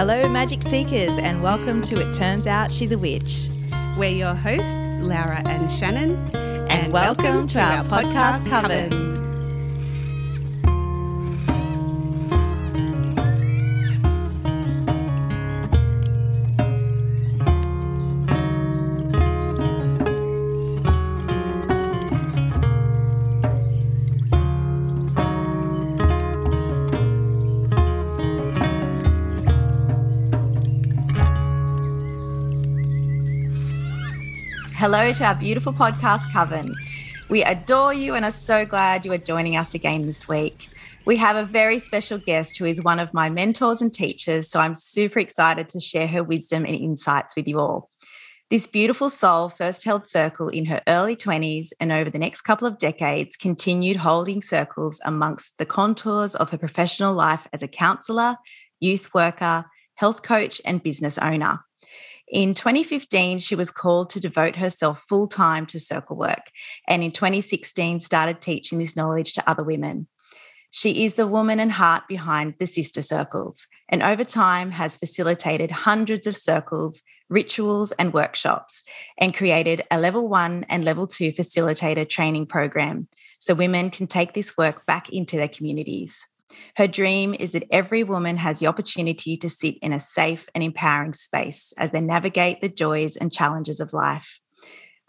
[0.00, 3.50] Hello, Magic Seekers, and welcome to It Turns Out She's a Witch.
[3.98, 8.62] We're your hosts, Laura and Shannon, and, and welcome, welcome, to, our, our podcast, podcast
[8.62, 9.09] Coven.
[34.80, 36.74] Hello to our beautiful podcast, Coven.
[37.28, 40.70] We adore you and are so glad you are joining us again this week.
[41.04, 44.58] We have a very special guest who is one of my mentors and teachers, so
[44.58, 47.90] I'm super excited to share her wisdom and insights with you all.
[48.48, 52.66] This beautiful soul first held circle in her early 20s and over the next couple
[52.66, 58.36] of decades continued holding circles amongst the contours of her professional life as a counsellor,
[58.80, 61.58] youth worker, health coach, and business owner.
[62.30, 66.52] In 2015, she was called to devote herself full time to circle work,
[66.86, 70.06] and in 2016, started teaching this knowledge to other women.
[70.70, 75.72] She is the woman and heart behind the Sister Circles, and over time has facilitated
[75.72, 78.84] hundreds of circles, rituals, and workshops,
[79.18, 83.08] and created a level one and level two facilitator training program
[83.40, 86.28] so women can take this work back into their communities.
[86.76, 90.64] Her dream is that every woman has the opportunity to sit in a safe and
[90.64, 94.40] empowering space as they navigate the joys and challenges of life.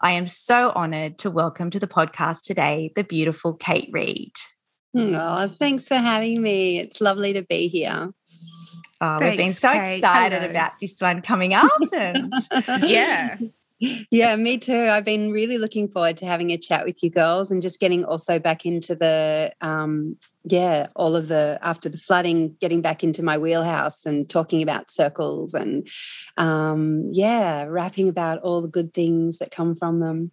[0.00, 4.32] I am so honored to welcome to the podcast today the beautiful Kate Reid.
[4.94, 6.78] Oh, thanks for having me.
[6.78, 8.12] It's lovely to be here.
[9.00, 9.96] Oh, thanks, we've been so Kate.
[9.96, 10.50] excited Hello.
[10.50, 11.70] about this one coming up.
[11.92, 12.32] And
[12.82, 13.36] yeah
[14.10, 14.86] yeah, me too.
[14.88, 18.04] I've been really looking forward to having a chat with you girls and just getting
[18.04, 23.24] also back into the, um, yeah, all of the, after the flooding, getting back into
[23.24, 25.88] my wheelhouse and talking about circles and,
[26.36, 30.30] um, yeah, rapping about all the good things that come from them.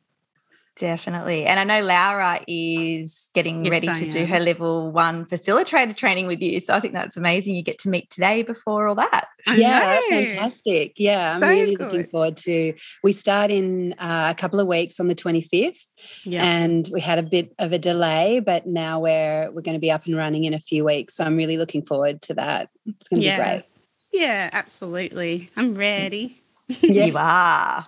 [0.79, 1.45] Definitely.
[1.45, 4.11] And I know Laura is getting yes, ready I to am.
[4.11, 6.61] do her level one facilitator training with you.
[6.61, 7.55] So I think that's amazing.
[7.55, 9.25] You get to meet today before all that.
[9.45, 10.93] yeah, fantastic.
[10.97, 11.91] Yeah, I'm so really good.
[11.91, 12.73] looking forward to.
[13.03, 15.79] We start in uh, a couple of weeks on the 25th.
[16.23, 16.45] Yeah.
[16.45, 19.91] And we had a bit of a delay, but now we're we're going to be
[19.91, 21.17] up and running in a few weeks.
[21.17, 22.69] So I'm really looking forward to that.
[22.85, 23.35] It's going to yeah.
[23.35, 23.65] be great.
[24.13, 25.49] Yeah, absolutely.
[25.57, 26.41] I'm ready.
[26.81, 27.05] Yeah.
[27.05, 27.87] You are.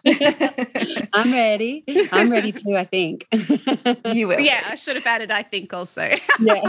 [1.13, 1.83] I'm ready.
[2.11, 3.27] I'm ready too, I think.
[4.05, 4.39] you will.
[4.39, 6.09] Yeah, I should have added, I think, also.
[6.39, 6.61] yeah.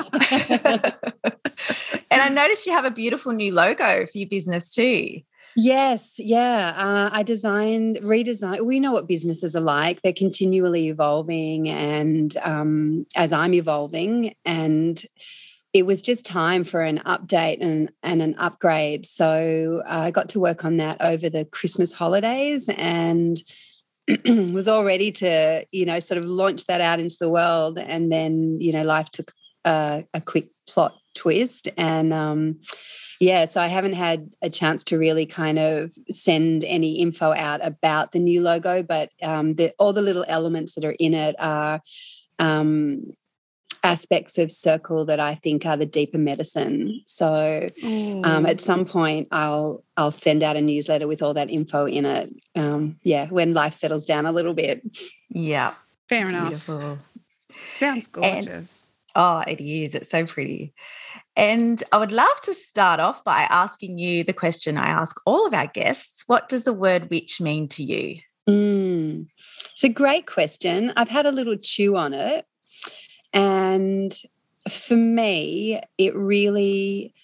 [2.10, 5.20] and I noticed you have a beautiful new logo for your business too.
[5.56, 6.74] Yes, yeah.
[6.76, 8.64] Uh, I designed, redesigned.
[8.64, 10.00] We know what businesses are like.
[10.02, 15.02] They're continually evolving, and um, as I'm evolving, and
[15.72, 19.06] it was just time for an update and, and an upgrade.
[19.06, 23.38] So I got to work on that over the Christmas holidays and
[24.26, 27.78] was all ready to, you know, sort of launch that out into the world.
[27.78, 29.32] And then, you know, life took
[29.64, 31.68] a, a quick plot twist.
[31.78, 32.60] And um,
[33.18, 37.64] yeah, so I haven't had a chance to really kind of send any info out
[37.64, 41.34] about the new logo, but um, the, all the little elements that are in it
[41.38, 41.80] are.
[42.38, 43.12] Um,
[43.82, 47.00] aspects of circle that I think are the deeper medicine.
[47.04, 51.86] So um, at some point, I'll I'll send out a newsletter with all that info
[51.86, 52.32] in it.
[52.54, 54.82] Um, yeah, when life settles down a little bit.
[55.30, 55.74] Yeah,
[56.08, 56.48] fair enough.
[56.48, 56.98] Beautiful.
[57.74, 58.96] Sounds gorgeous.
[59.14, 59.94] And, oh, it is.
[59.94, 60.72] It's so pretty.
[61.36, 65.46] And I would love to start off by asking you the question I ask all
[65.46, 68.20] of our guests What does the word witch mean to you?
[68.48, 69.28] Mm,
[69.72, 70.92] it's a great question.
[70.96, 72.44] I've had a little chew on it.
[73.32, 74.12] And
[74.68, 77.14] for me, it really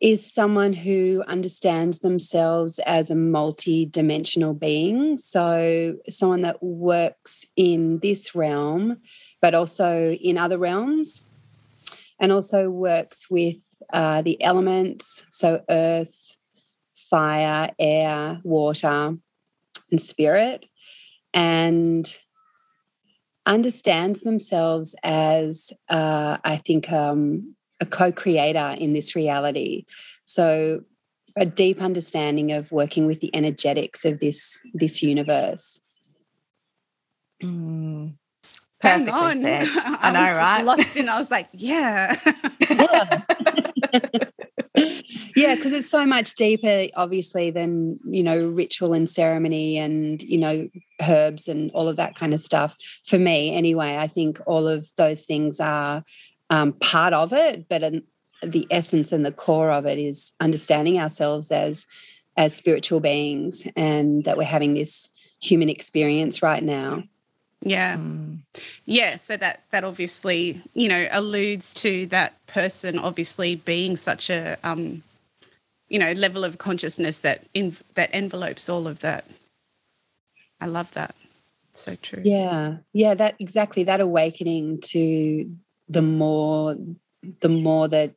[0.00, 5.16] is someone who understands themselves as a multi dimensional being.
[5.16, 8.98] So, someone that works in this realm,
[9.40, 11.22] but also in other realms,
[12.18, 15.24] and also works with uh, the elements.
[15.30, 16.36] So, earth,
[17.12, 19.16] fire, air, water,
[19.90, 20.66] and spirit.
[21.32, 22.12] And
[23.46, 29.84] understands themselves as, uh, I think, um, a co creator in this reality.
[30.24, 30.82] So,
[31.36, 35.80] a deep understanding of working with the energetics of this this universe.
[37.42, 38.14] Mm.
[38.80, 39.68] Perfectly said.
[39.72, 40.64] I, I know, right?
[40.64, 41.08] Lost in.
[41.08, 42.16] I was like, yeah.
[42.68, 43.20] yeah.
[45.36, 50.38] yeah, because it's so much deeper, obviously, than you know ritual and ceremony and you
[50.38, 50.68] know
[51.00, 52.76] herbs and all of that kind of stuff.
[53.04, 56.02] For me, anyway, I think all of those things are
[56.50, 58.02] um, part of it, but
[58.42, 61.86] the essence and the core of it is understanding ourselves as
[62.36, 67.02] as spiritual beings and that we're having this human experience right now
[67.60, 68.38] yeah mm.
[68.86, 74.56] yeah so that that obviously you know alludes to that person obviously being such a
[74.64, 75.02] um
[75.92, 79.26] you know level of consciousness that in that envelopes all of that.
[80.58, 81.14] I love that.
[81.74, 82.22] So true.
[82.24, 82.76] Yeah.
[82.94, 83.84] Yeah that exactly.
[83.84, 85.54] That awakening to
[85.90, 86.76] the more
[87.40, 88.14] the more that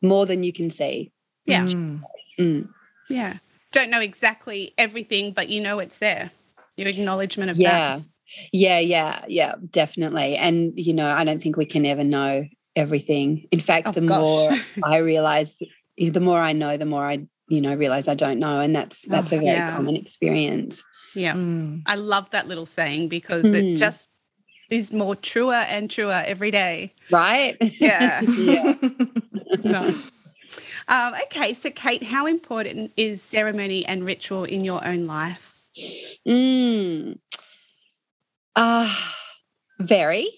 [0.00, 1.12] more than you can see.
[1.44, 1.66] Yeah.
[1.66, 2.00] Mm.
[2.40, 2.68] Mm.
[3.10, 3.36] yeah.
[3.72, 6.30] Don't know exactly everything but you know it's there.
[6.78, 7.70] Your acknowledgement of yeah.
[7.98, 8.02] that.
[8.52, 8.80] Yeah.
[8.80, 9.54] Yeah yeah Yeah.
[9.68, 10.36] definitely.
[10.36, 13.48] And you know i don't think we can ever know everything.
[13.52, 14.18] In fact oh, the gosh.
[14.18, 14.50] more
[14.82, 15.56] i realize
[15.98, 19.06] the more i know the more i you know realize i don't know and that's
[19.06, 19.74] that's oh, a very yeah.
[19.74, 20.82] common experience
[21.14, 21.82] yeah mm.
[21.86, 23.54] i love that little saying because mm.
[23.54, 24.08] it just
[24.72, 26.94] is more truer and truer every day.
[27.10, 27.56] Right?
[27.60, 28.20] Yeah.
[28.38, 28.74] yeah.
[29.62, 29.94] no.
[30.88, 35.68] um, okay, so Kate, how important is ceremony and ritual in your own life?
[36.26, 37.18] Mm.
[38.56, 38.96] Uh,
[39.78, 40.28] very.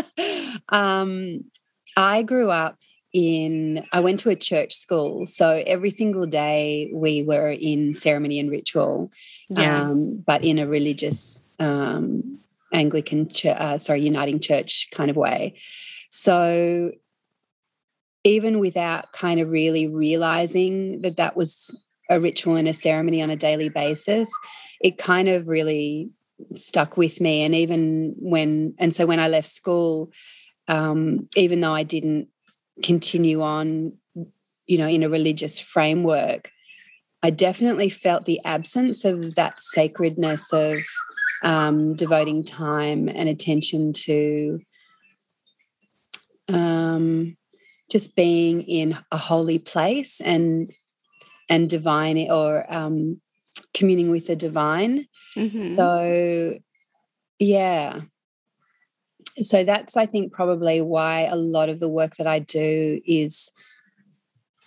[0.68, 1.40] um,
[1.96, 2.78] I grew up
[3.14, 5.24] in, I went to a church school.
[5.24, 9.12] So every single day we were in ceremony and ritual,
[9.48, 9.82] yeah.
[9.82, 12.40] um, but in a religious um,
[12.72, 15.54] Anglican, uh, sorry, Uniting Church kind of way.
[16.10, 16.90] So
[18.24, 21.78] even without kind of really realizing that that was
[22.10, 24.30] a ritual and a ceremony on a daily basis,
[24.80, 26.10] it kind of really
[26.56, 27.42] stuck with me.
[27.42, 30.10] And even when, and so when I left school,
[30.66, 32.28] um, even though I didn't
[32.82, 33.92] continue on,
[34.66, 36.50] you know, in a religious framework,
[37.22, 40.78] I definitely felt the absence of that sacredness of
[41.42, 44.60] um, devoting time and attention to
[46.48, 47.36] um,
[47.90, 50.68] just being in a holy place and
[51.50, 53.20] and divine or um,
[53.74, 55.06] communing with the divine.
[55.36, 55.76] Mm-hmm.
[55.76, 56.58] So,
[57.38, 58.00] yeah.
[59.36, 63.50] So that's I think probably why a lot of the work that I do is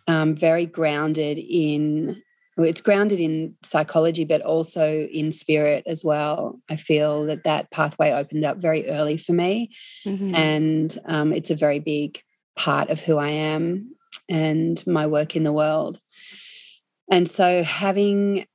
[0.07, 2.21] um, very grounded in
[2.59, 8.11] it's grounded in psychology but also in spirit as well i feel that that pathway
[8.11, 9.69] opened up very early for me
[10.05, 10.33] mm-hmm.
[10.33, 12.19] and um, it's a very big
[12.55, 13.93] part of who i am
[14.27, 15.99] and my work in the world
[17.11, 18.45] and so having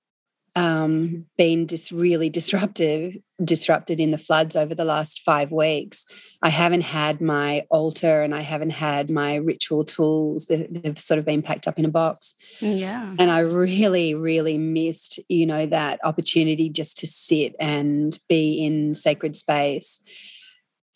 [0.55, 6.05] um, been dis- really disruptive, disrupted in the floods over the last five weeks.
[6.43, 10.47] I haven't had my altar and I haven't had my ritual tools.
[10.47, 12.35] They've sort of been packed up in a box.
[12.61, 13.15] Yeah.
[13.19, 18.95] And I really, really missed, you know, that opportunity just to sit and be in
[18.95, 20.01] sacred space.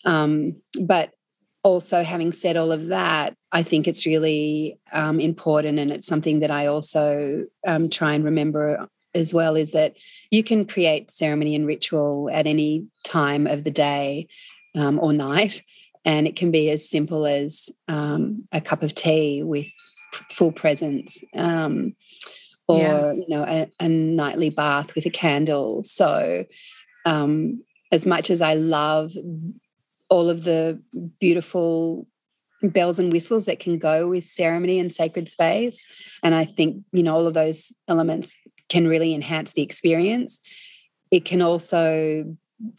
[0.05, 1.11] Um, but
[1.63, 6.39] also having said all of that i think it's really um, important and it's something
[6.39, 9.95] that i also um, try and remember as well is that
[10.31, 14.27] you can create ceremony and ritual at any time of the day
[14.75, 15.61] um, or night.
[16.05, 19.67] And it can be as simple as um, a cup of tea with
[20.31, 21.93] full presence, um,
[22.67, 23.11] or yeah.
[23.13, 25.83] you know, a, a, nightly bath with a candle.
[25.83, 26.45] So,
[27.05, 29.13] um, as much as I love
[30.09, 30.81] all of the
[31.19, 32.07] beautiful
[32.61, 35.85] bells and whistles that can go with ceremony and sacred space,
[36.23, 38.35] and I think you know all of those elements
[38.69, 40.41] can really enhance the experience.
[41.11, 42.35] It can also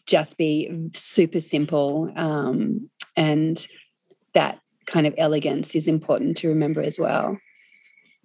[0.06, 2.12] just be super simple.
[2.16, 3.66] Um, and
[4.34, 7.38] that kind of elegance is important to remember as well.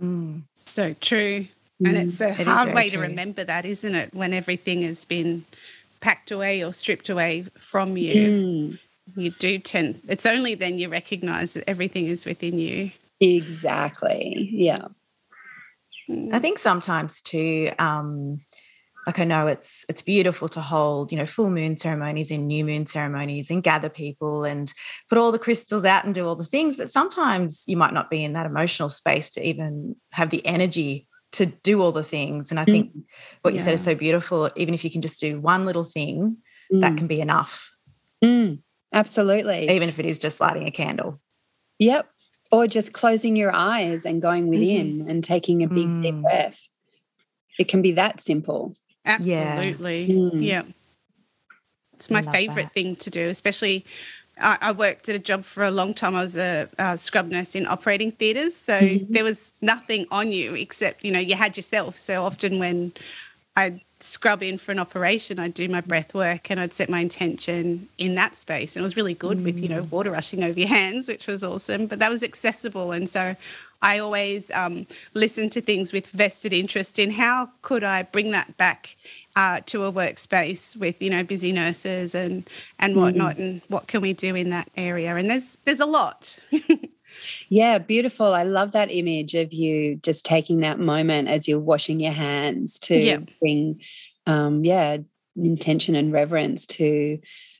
[0.01, 1.48] Mm, so true.
[1.86, 3.01] And it's a it hard way true.
[3.01, 4.13] to remember that, isn't it?
[4.13, 5.43] When everything has been
[6.00, 8.79] packed away or stripped away from you, mm.
[9.15, 12.91] you do tend, it's only then you recognize that everything is within you.
[13.20, 14.50] Exactly.
[14.51, 14.88] Yeah.
[16.10, 18.41] I think sometimes too, um,
[19.05, 22.63] like I know it's it's beautiful to hold, you know, full moon ceremonies and new
[22.63, 24.74] moon ceremonies and gather people and
[25.10, 26.77] put all the crystals out and do all the things.
[26.77, 31.07] But sometimes you might not be in that emotional space to even have the energy
[31.33, 32.51] to do all the things.
[32.51, 33.03] And I think mm.
[33.41, 33.65] what you yeah.
[33.65, 34.51] said is so beautiful.
[34.55, 36.38] Even if you can just do one little thing,
[36.72, 36.81] mm.
[36.81, 37.72] that can be enough.
[38.24, 38.62] Mm.
[38.93, 39.69] Absolutely.
[39.69, 41.19] Even if it is just lighting a candle.
[41.79, 42.07] Yep
[42.53, 45.10] or just closing your eyes and going within mm-hmm.
[45.10, 46.03] and taking a big mm.
[46.03, 46.67] deep breath.
[47.57, 48.75] It can be that simple.
[49.05, 50.03] Absolutely.
[50.03, 50.15] Yeah.
[50.15, 50.31] Mm.
[50.36, 50.62] yeah.
[51.95, 52.74] It's my favorite that.
[52.74, 53.83] thing to do, especially
[54.39, 56.13] I, I, worked at a job for a long time.
[56.13, 58.55] I was a, a scrub nurse in operating theatres.
[58.55, 59.12] So mm-hmm.
[59.12, 61.98] there was nothing on you except, you know, you had yourself.
[61.98, 62.93] So often when
[63.55, 67.00] I scrub in for an operation, I'd do my breath work and I'd set my
[67.00, 68.75] intention in that space.
[68.75, 69.45] And it was really good mm.
[69.45, 69.91] with, you know, mm.
[69.91, 71.88] water rushing over your hands, which was awesome.
[71.88, 72.91] But that was accessible.
[72.91, 73.36] And so
[73.81, 78.55] I always um, listen to things with vested interest in how could I bring that
[78.57, 78.95] back
[79.36, 82.48] uh, to a workspace with you know busy nurses and
[82.79, 83.39] and whatnot, mm.
[83.39, 85.15] and what can we do in that area?
[85.15, 86.39] And there's there's a lot.
[87.50, 88.34] yeah, beautiful.
[88.34, 92.80] I love that image of you just taking that moment as you're washing your hands
[92.80, 93.18] to yeah.
[93.39, 93.82] bring,
[94.25, 94.98] um, yeah,
[95.36, 97.20] intention and reverence to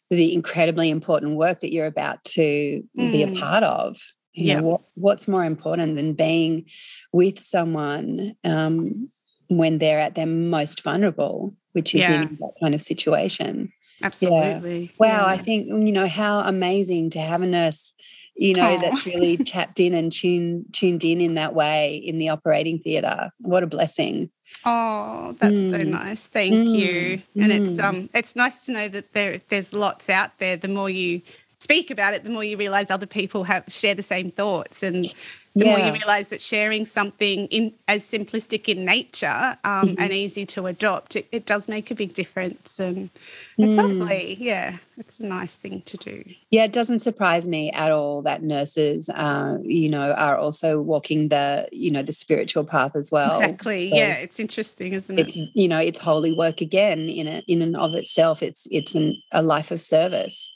[0.10, 3.12] the incredibly important work that you're about to mm.
[3.12, 3.40] be a mm.
[3.40, 3.98] part of.
[4.34, 4.60] You yeah.
[4.60, 6.66] Know, what, what's more important than being
[7.12, 9.10] with someone um,
[9.48, 12.24] when they're at their most vulnerable, which is yeah.
[12.24, 13.72] in that kind of situation?
[14.02, 14.86] Absolutely.
[14.86, 14.92] Yeah.
[14.98, 15.08] Wow.
[15.08, 15.26] Yeah.
[15.26, 17.94] I think, you know, how amazing to have a nurse
[18.36, 18.82] you know, Aww.
[18.82, 23.32] that's really tapped in and tuned tuned in in that way in the operating theatre.
[23.40, 24.30] What a blessing.
[24.66, 25.70] Oh, that's mm.
[25.70, 26.28] so nice.
[26.28, 26.78] Thank mm.
[26.78, 27.22] you.
[27.42, 27.68] And mm.
[27.68, 30.58] it's um it's nice to know that there there's lots out there.
[30.58, 31.22] The more you
[31.64, 35.14] speak about it, the more you realize other people have share the same thoughts and
[35.56, 35.78] the yeah.
[35.78, 40.02] more you realize that sharing something in as simplistic in nature um, mm-hmm.
[40.02, 42.80] and easy to adopt, it, it, does make a big difference.
[42.80, 43.12] And
[43.60, 44.00] it's mm.
[44.00, 44.36] lovely.
[44.40, 46.24] Yeah, it's a nice thing to do.
[46.50, 51.30] Yeah, it doesn't surprise me at all that nurses, uh, you know, are also walking
[51.30, 53.40] the, you know, the spiritual path as well.
[53.40, 53.94] Exactly.
[53.94, 55.28] Yeah, it's interesting, isn't it?
[55.28, 58.42] It's you know, it's holy work again in a, in and of itself.
[58.42, 60.50] It's it's an, a life of service.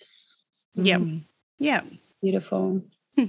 [0.77, 0.97] Yeah.
[0.97, 1.23] Mm.
[1.59, 1.81] Yeah.
[2.21, 2.81] Beautiful.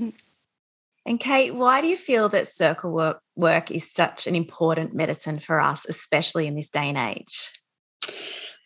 [1.08, 5.38] And Kate, why do you feel that circle work, work is such an important medicine
[5.38, 7.50] for us, especially in this day and age?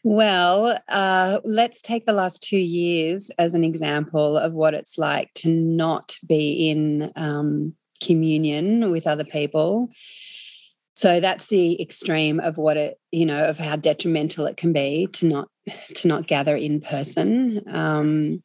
[0.03, 5.33] Well, uh, let's take the last two years as an example of what it's like
[5.35, 9.91] to not be in um, communion with other people.
[10.95, 15.07] So that's the extreme of what it, you know, of how detrimental it can be
[15.13, 15.49] to not
[15.95, 17.63] to not gather in person.
[17.69, 18.43] Um,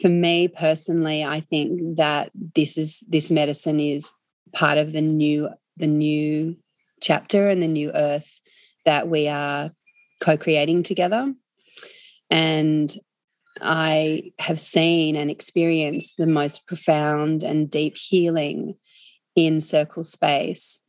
[0.00, 4.12] for me personally, I think that this is this medicine is
[4.52, 6.56] part of the new the new
[7.00, 8.40] chapter and the new earth
[8.84, 9.70] that we are
[10.20, 11.32] co-creating together.
[12.30, 12.94] And
[13.60, 18.74] I have seen and experienced the most profound and deep healing
[19.36, 20.80] in circle space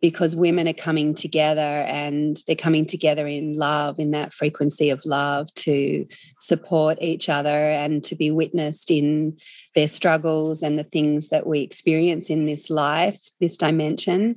[0.00, 5.04] because women are coming together and they're coming together in love, in that frequency of
[5.04, 6.06] love to
[6.40, 9.36] support each other and to be witnessed in
[9.74, 14.36] their struggles and the things that we experience in this life, this dimension,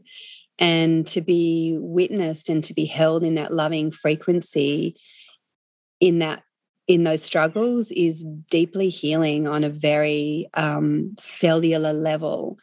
[0.60, 4.96] and to be witnessed and to be held in that loving frequency
[6.00, 6.44] in that
[6.88, 12.58] in those struggles is deeply healing on a very um, cellular level.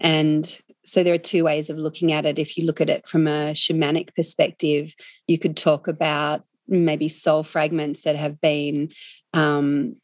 [0.00, 2.38] And so there are two ways of looking at it.
[2.38, 4.94] If you look at it from a shamanic perspective,
[5.26, 8.88] you could talk about maybe soul fragments that have been,
[9.32, 9.96] um,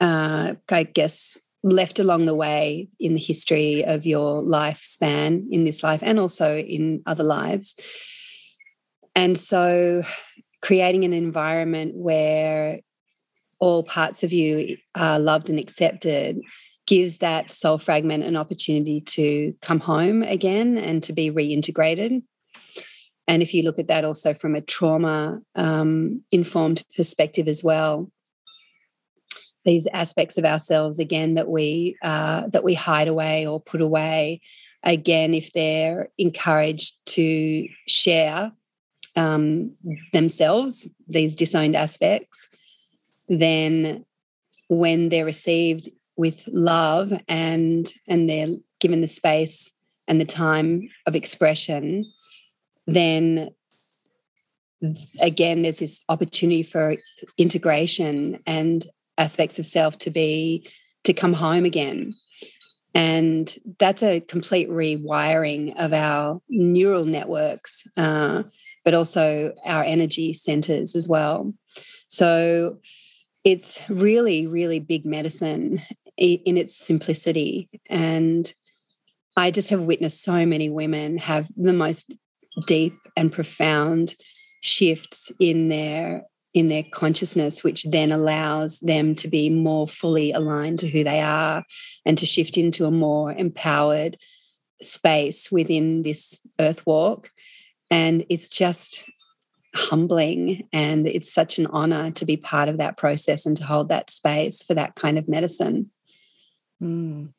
[0.00, 5.82] uh, I guess, left along the way in the history of your lifespan in this
[5.82, 7.76] life and also in other lives.
[9.14, 10.02] And so
[10.62, 12.80] creating an environment where
[13.58, 16.40] all parts of you are loved and accepted
[16.90, 22.20] gives that soul fragment an opportunity to come home again and to be reintegrated.
[23.28, 28.10] And if you look at that also from a trauma um, informed perspective as well,
[29.64, 34.40] these aspects of ourselves again that we uh, that we hide away or put away,
[34.82, 38.50] again, if they're encouraged to share
[39.14, 39.76] um,
[40.12, 42.48] themselves, these disowned aspects,
[43.28, 44.04] then
[44.68, 45.88] when they're received
[46.20, 49.72] with love and and they're given the space
[50.06, 52.04] and the time of expression
[52.86, 53.50] then
[55.20, 56.96] again there's this opportunity for
[57.38, 58.86] integration and
[59.18, 60.66] aspects of self to be
[61.04, 62.14] to come home again.
[62.94, 68.42] And that's a complete rewiring of our neural networks uh,
[68.84, 71.52] but also our energy centers as well.
[72.08, 72.78] So
[73.44, 75.80] it's really really big medicine
[76.16, 77.68] in its simplicity.
[77.88, 78.52] And
[79.36, 82.14] I just have witnessed so many women have the most
[82.66, 84.14] deep and profound
[84.60, 90.80] shifts in their in their consciousness which then allows them to be more fully aligned
[90.80, 91.62] to who they are
[92.04, 94.16] and to shift into a more empowered
[94.82, 97.30] space within this earth walk
[97.88, 99.04] and it's just
[99.74, 103.88] humbling and it's such an honor to be part of that process and to hold
[103.88, 105.88] that space for that kind of medicine
[106.82, 107.32] Mm.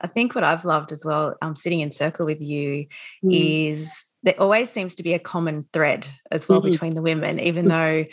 [0.00, 2.86] I think what I've loved as well, um, sitting in circle with you,
[3.24, 3.30] mm.
[3.30, 6.70] is there always seems to be a common thread as well mm-hmm.
[6.70, 8.04] between the women, even though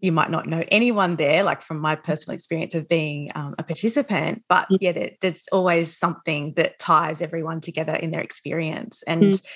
[0.00, 3.62] you might not know anyone there, like from my personal experience of being um, a
[3.62, 9.02] participant, but yeah, there, there's always something that ties everyone together in their experience.
[9.06, 9.46] And mm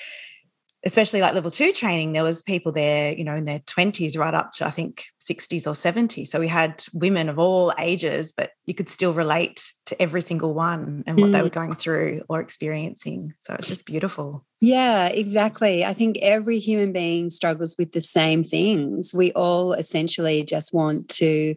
[0.86, 4.32] especially like level two training, there was people there, you know, in their 20s right
[4.32, 6.28] up to I think 60s or 70s.
[6.28, 10.54] So we had women of all ages, but you could still relate to every single
[10.54, 11.32] one and what mm.
[11.32, 11.54] they were mm.
[11.54, 13.32] going through or experiencing.
[13.40, 14.46] So it's just beautiful.
[14.60, 15.84] Yeah, exactly.
[15.84, 19.12] I think every human being struggles with the same things.
[19.12, 21.56] We all essentially just want to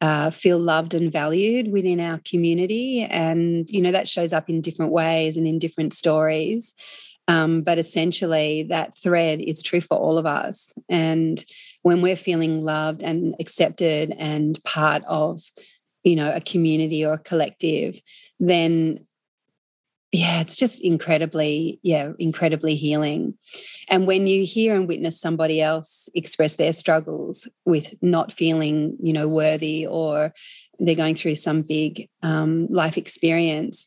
[0.00, 3.02] uh, feel loved and valued within our community.
[3.02, 6.74] And, you know, that shows up in different ways and in different stories.
[7.28, 10.72] Um, but essentially, that thread is true for all of us.
[10.88, 11.44] And
[11.82, 15.42] when we're feeling loved and accepted and part of,
[16.02, 18.00] you know, a community or a collective,
[18.40, 18.98] then
[20.10, 23.34] yeah, it's just incredibly, yeah, incredibly healing.
[23.90, 29.12] And when you hear and witness somebody else express their struggles with not feeling, you
[29.12, 30.32] know, worthy or
[30.78, 33.84] they're going through some big um, life experience,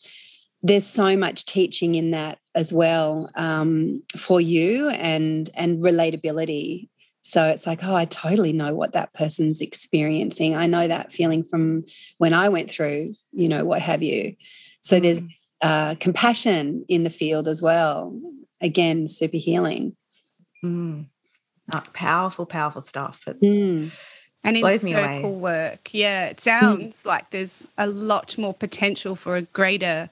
[0.63, 6.87] there's so much teaching in that as well um, for you and and relatability
[7.23, 11.43] so it's like oh i totally know what that person's experiencing i know that feeling
[11.43, 11.85] from
[12.17, 14.35] when i went through you know what have you
[14.81, 15.03] so mm.
[15.03, 15.21] there's
[15.61, 18.19] uh, compassion in the field as well
[18.61, 19.95] again super healing
[20.63, 21.05] mm.
[21.75, 23.91] oh, powerful powerful stuff it's mm.
[24.43, 25.69] and in circle away.
[25.69, 30.09] work yeah it sounds like there's a lot more potential for a greater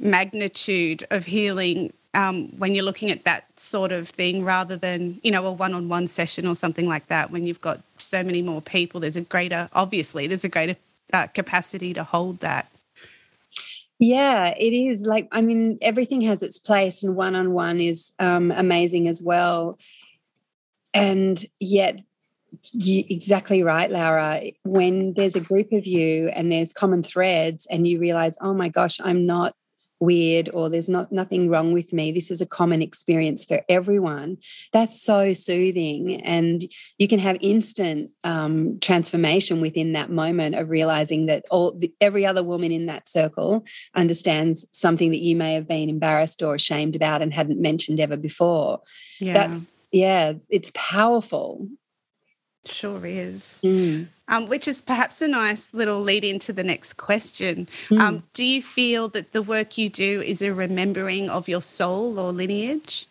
[0.00, 5.30] magnitude of healing um, when you're looking at that sort of thing rather than you
[5.30, 9.00] know a one-on-one session or something like that when you've got so many more people
[9.00, 10.76] there's a greater obviously there's a greater
[11.12, 12.68] uh, capacity to hold that
[13.98, 19.06] yeah it is like i mean everything has its place and one-on-one is um, amazing
[19.06, 19.76] as well
[20.94, 22.00] and yet
[22.72, 24.42] you, exactly right, Laura.
[24.64, 28.68] When there's a group of you and there's common threads, and you realize, oh my
[28.68, 29.54] gosh, I'm not
[30.00, 34.36] weird or there's not nothing wrong with me this is a common experience for everyone
[34.72, 36.64] that's so soothing and
[36.98, 42.24] you can have instant um, transformation within that moment of realizing that all the, every
[42.24, 46.96] other woman in that circle understands something that you may have been embarrassed or ashamed
[46.96, 48.80] about and hadn't mentioned ever before
[49.20, 49.34] yeah.
[49.34, 51.68] that's yeah it's powerful
[52.66, 53.62] Sure is.
[53.64, 54.08] Mm.
[54.30, 57.66] Um, which is perhaps a nice little lead into the next question.
[57.88, 58.00] Mm.
[58.00, 62.18] Um, do you feel that the work you do is a remembering of your soul
[62.18, 63.08] or lineage?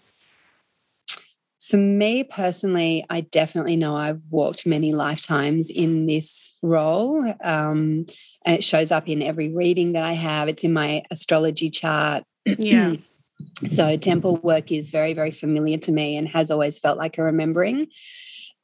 [1.70, 7.24] For me personally, I definitely know I've walked many lifetimes in this role.
[7.44, 8.08] Um,
[8.46, 12.24] and it shows up in every reading that I have, it's in my astrology chart.
[12.46, 12.96] Yeah.
[13.68, 17.24] so, temple work is very, very familiar to me and has always felt like a
[17.24, 17.88] remembering.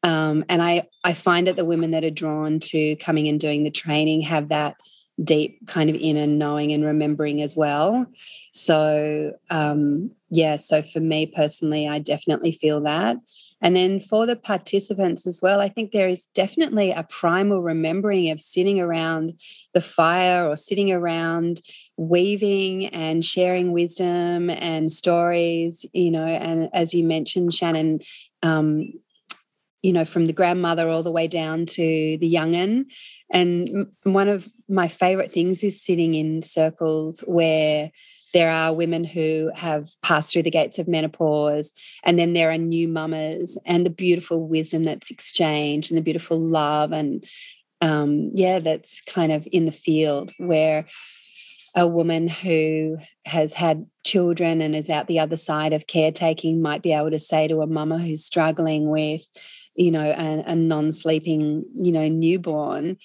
[0.05, 3.63] Um, and I, I find that the women that are drawn to coming and doing
[3.63, 4.75] the training have that
[5.23, 8.05] deep kind of inner knowing and remembering as well.
[8.51, 13.17] So, um, yeah, so for me personally, I definitely feel that.
[13.61, 18.29] And then for the participants as well, I think there is definitely a primal remembering
[18.29, 19.39] of sitting around
[19.73, 21.61] the fire or sitting around
[21.97, 26.25] weaving and sharing wisdom and stories, you know.
[26.25, 28.01] And as you mentioned, Shannon,
[28.43, 28.91] um,
[29.85, 32.87] you know, from the grandmother all the way down to the young'un.
[33.31, 37.91] And one of my favorite things is sitting in circles where
[38.33, 41.71] there are women who have passed through the gates of menopause,
[42.03, 46.39] and then there are new mamas, and the beautiful wisdom that's exchanged, and the beautiful
[46.39, 47.23] love, and
[47.81, 50.87] um, yeah, that's kind of in the field where
[51.75, 56.81] a woman who has had children and is out the other side of caretaking might
[56.81, 59.21] be able to say to a mama who's struggling with
[59.75, 62.97] you know, a, a non-sleeping, you know, newborn,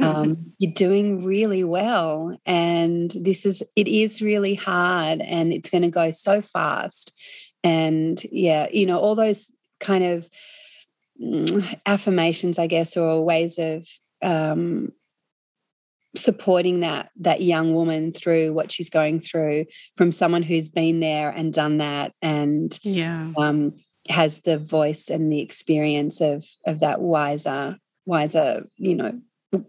[0.00, 2.36] um, you're doing really well.
[2.44, 7.12] And this is, it is really hard and it's going to go so fast.
[7.64, 10.28] And yeah, you know, all those kind of
[11.20, 13.86] mm, affirmations, I guess, or ways of
[14.22, 14.92] um,
[16.16, 21.30] supporting that that young woman through what she's going through from someone who's been there
[21.30, 23.72] and done that and yeah um,
[24.08, 29.20] has the voice and the experience of of that wiser wiser you know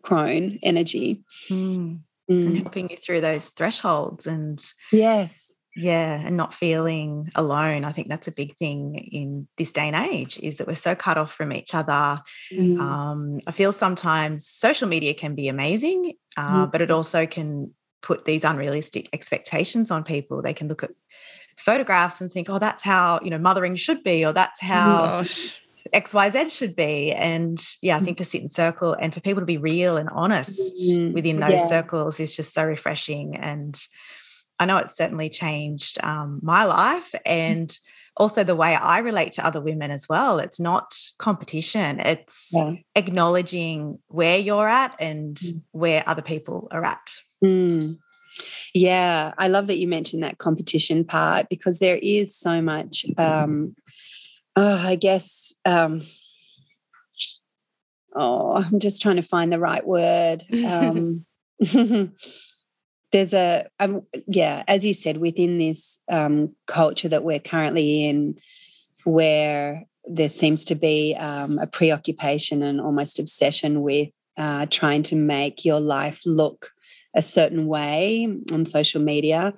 [0.02, 2.00] crone energy mm.
[2.30, 2.48] Mm.
[2.48, 8.08] and helping you through those thresholds and yes yeah and not feeling alone i think
[8.08, 11.34] that's a big thing in this day and age is that we're so cut off
[11.34, 12.22] from each other
[12.52, 12.80] mm.
[12.80, 16.72] um, i feel sometimes social media can be amazing uh, mm.
[16.72, 17.72] but it also can
[18.02, 20.92] put these unrealistic expectations on people they can look at
[21.60, 25.62] photographs and think, oh, that's how, you know, mothering should be, or that's how Gosh.
[25.94, 27.12] XYZ should be.
[27.12, 28.06] And yeah, I mm.
[28.06, 31.14] think to sit in circle and for people to be real and honest mm-hmm.
[31.14, 31.68] within those yeah.
[31.68, 33.36] circles is just so refreshing.
[33.36, 33.80] And
[34.60, 37.20] I know it's certainly changed um, my life mm.
[37.26, 37.80] and
[38.18, 40.40] also the way I relate to other women as well.
[40.40, 42.74] It's not competition, it's yeah.
[42.96, 45.64] acknowledging where you're at and mm.
[45.72, 47.12] where other people are at.
[47.44, 47.98] Mm.
[48.74, 53.76] Yeah, I love that you mentioned that competition part because there is so much, um,
[54.56, 56.02] oh, I guess, um,
[58.16, 60.44] oh, I'm just trying to find the right word.
[60.66, 61.26] Um,
[63.12, 68.38] there's a, um, yeah, as you said, within this um, culture that we're currently in,
[69.04, 75.16] where there seems to be um, a preoccupation and almost obsession with uh, trying to
[75.16, 76.72] make your life look
[77.16, 79.54] a certain way on social media.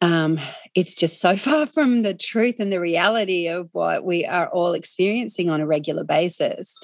[0.00, 0.38] Um,
[0.74, 4.72] it's just so far from the truth and the reality of what we are all
[4.72, 6.76] experiencing on a regular basis.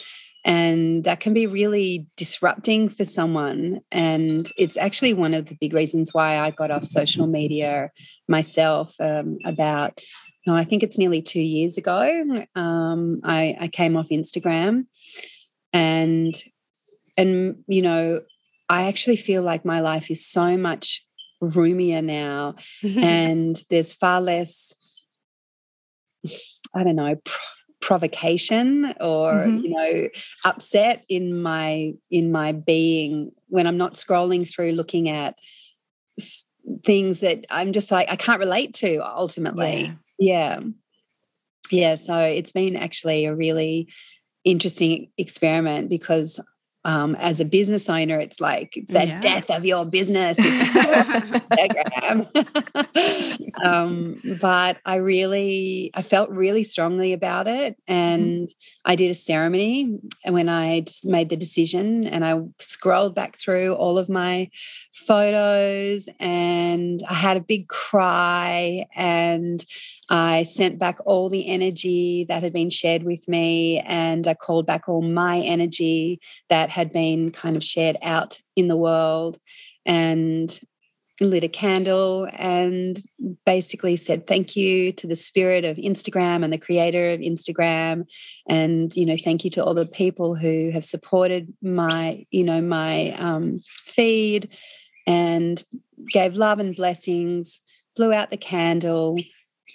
[0.46, 3.80] And that can be really disrupting for someone.
[3.90, 7.90] And it's actually one of the big reasons why I got off social media
[8.28, 10.00] myself um, about,
[10.46, 12.44] I think it's nearly two years ago.
[12.54, 14.84] Um, I, I came off Instagram
[15.74, 16.34] and
[17.16, 18.20] and you know
[18.68, 21.04] I actually feel like my life is so much
[21.40, 24.74] roomier now and there's far less
[26.74, 27.16] I don't know
[27.80, 29.58] provocation or mm-hmm.
[29.58, 30.08] you know
[30.44, 35.36] upset in my in my being when I'm not scrolling through looking at
[36.82, 39.96] things that I'm just like I can't relate to ultimately.
[40.18, 40.60] Yeah.
[40.60, 40.60] yeah.
[41.70, 43.88] Yeah, so it's been actually a really
[44.44, 46.38] interesting experiment because
[46.84, 49.20] um, as a business owner, it's like the yeah.
[49.20, 50.38] death of your business.
[53.64, 57.92] um, but I really, I felt really strongly about it, mm-hmm.
[57.92, 58.54] and mm.
[58.84, 59.98] I did a ceremony.
[60.24, 64.50] And when I made the decision, and I scrolled back through all of my
[64.92, 69.64] photos, and I had a big cry, and
[70.08, 74.66] I sent back all the energy that had been shared with me, and I called
[74.66, 79.38] back all my energy that had been kind of shared out in the world,
[79.86, 80.60] and
[81.20, 83.02] lit a candle and
[83.46, 88.04] basically said thank you to the spirit of Instagram and the creator of Instagram.
[88.48, 92.60] And you know thank you to all the people who have supported my you know
[92.60, 94.50] my um, feed
[95.06, 95.62] and
[96.08, 97.60] gave love and blessings
[97.96, 99.16] blew out the candle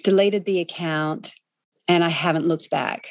[0.03, 1.33] deleted the account,
[1.87, 3.07] and I haven't looked back.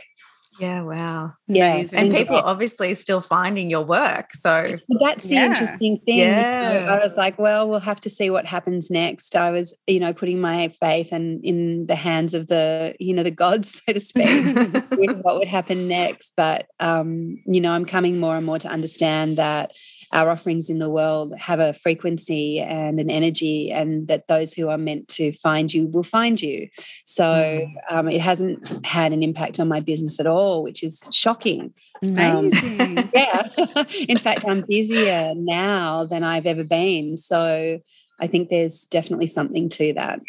[0.59, 1.35] Yeah, wow.
[1.47, 1.75] Yeah.
[1.75, 1.99] Amazing.
[1.99, 4.33] And people obviously still finding your work.
[4.35, 5.47] So that's the yeah.
[5.47, 6.19] interesting thing.
[6.19, 6.99] Yeah.
[7.01, 9.37] I was like, well, we'll have to see what happens next.
[9.37, 13.23] I was, you know, putting my faith and in the hands of the, you know,
[13.23, 14.57] the gods, so to speak,
[15.23, 16.33] what would happen next.
[16.37, 19.73] But um, you know, I'm coming more and more to understand that
[20.13, 24.69] our offerings in the world have a frequency and an energy, and that those who
[24.69, 26.69] are meant to find you will find you.
[27.05, 27.75] So mm.
[27.91, 31.75] um, it hasn't had an impact on my business at all, which is shocking.
[32.03, 32.99] Amazing.
[32.99, 33.49] Um, yeah.
[34.09, 37.19] in fact, I'm busier now than I've ever been.
[37.19, 37.81] So
[38.21, 40.21] I think there's definitely something to that.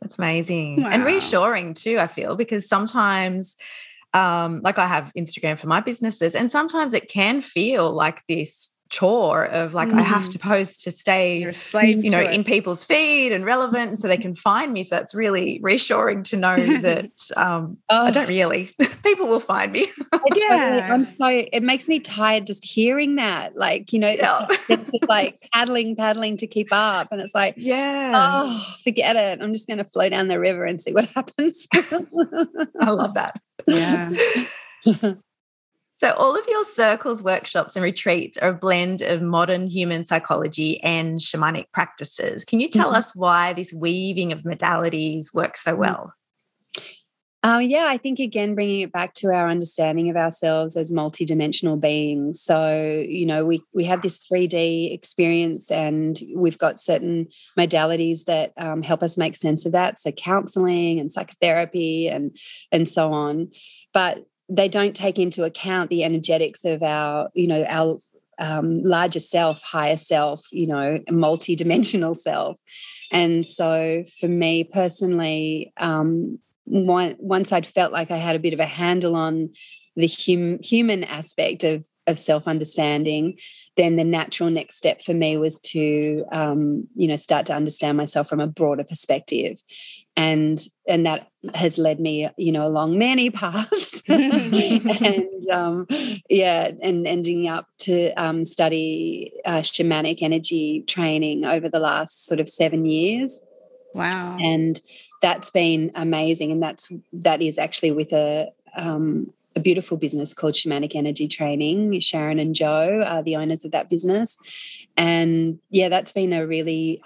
[0.00, 0.90] That's amazing wow.
[0.90, 3.56] and reassuring too, I feel, because sometimes
[4.14, 8.75] um, like I have Instagram for my businesses, and sometimes it can feel like this
[8.88, 9.98] chore of like mm.
[9.98, 10.42] I have to mm.
[10.42, 14.84] post to stay you know in people's feed and relevant so they can find me.
[14.84, 18.06] So that's really reassuring to know that um oh.
[18.06, 18.70] I don't really
[19.02, 19.88] people will find me.
[20.34, 23.56] Yeah I'm so it makes me tired just hearing that.
[23.56, 24.46] Like you know yeah.
[24.50, 27.08] it's, it's like paddling paddling to keep up.
[27.10, 28.12] And it's like yeah.
[28.14, 29.42] Oh forget it.
[29.42, 31.66] I'm just going to flow down the river and see what happens.
[31.74, 33.40] I love that.
[33.66, 34.12] Yeah
[35.98, 40.82] So, all of your circles, workshops, and retreats are a blend of modern human psychology
[40.82, 42.44] and shamanic practices.
[42.44, 42.96] Can you tell mm-hmm.
[42.96, 45.78] us why this weaving of modalities works so mm.
[45.78, 46.12] well?
[47.42, 51.80] Um, yeah, I think again, bringing it back to our understanding of ourselves as multidimensional
[51.80, 52.42] beings.
[52.42, 57.28] So, you know, we we have this 3D experience, and we've got certain
[57.58, 59.98] modalities that um, help us make sense of that.
[59.98, 62.36] So, counseling and psychotherapy, and
[62.72, 63.52] and so on.
[63.94, 67.98] But they don't take into account the energetics of our, you know, our
[68.38, 72.58] um, larger self, higher self, you know, multi-dimensional self.
[73.10, 78.60] And so for me personally, um, once I'd felt like I had a bit of
[78.60, 79.50] a handle on
[79.94, 83.38] the hum, human aspect of of self understanding,
[83.76, 87.96] then the natural next step for me was to um, you know start to understand
[87.96, 89.62] myself from a broader perspective.
[90.16, 94.02] And and that has led me you know along many paths.
[94.08, 95.86] And um,
[96.28, 102.40] yeah and ending up to um, study uh, shamanic energy training over the last sort
[102.40, 103.40] of seven years.
[103.94, 104.36] Wow.
[104.40, 104.80] And
[105.22, 110.54] that's been amazing and that's that is actually with a um, a beautiful business called
[110.54, 111.98] Shamanic Energy Training.
[112.00, 114.38] Sharon and Joe are the owners of that business.
[114.96, 117.02] And yeah, that's been a really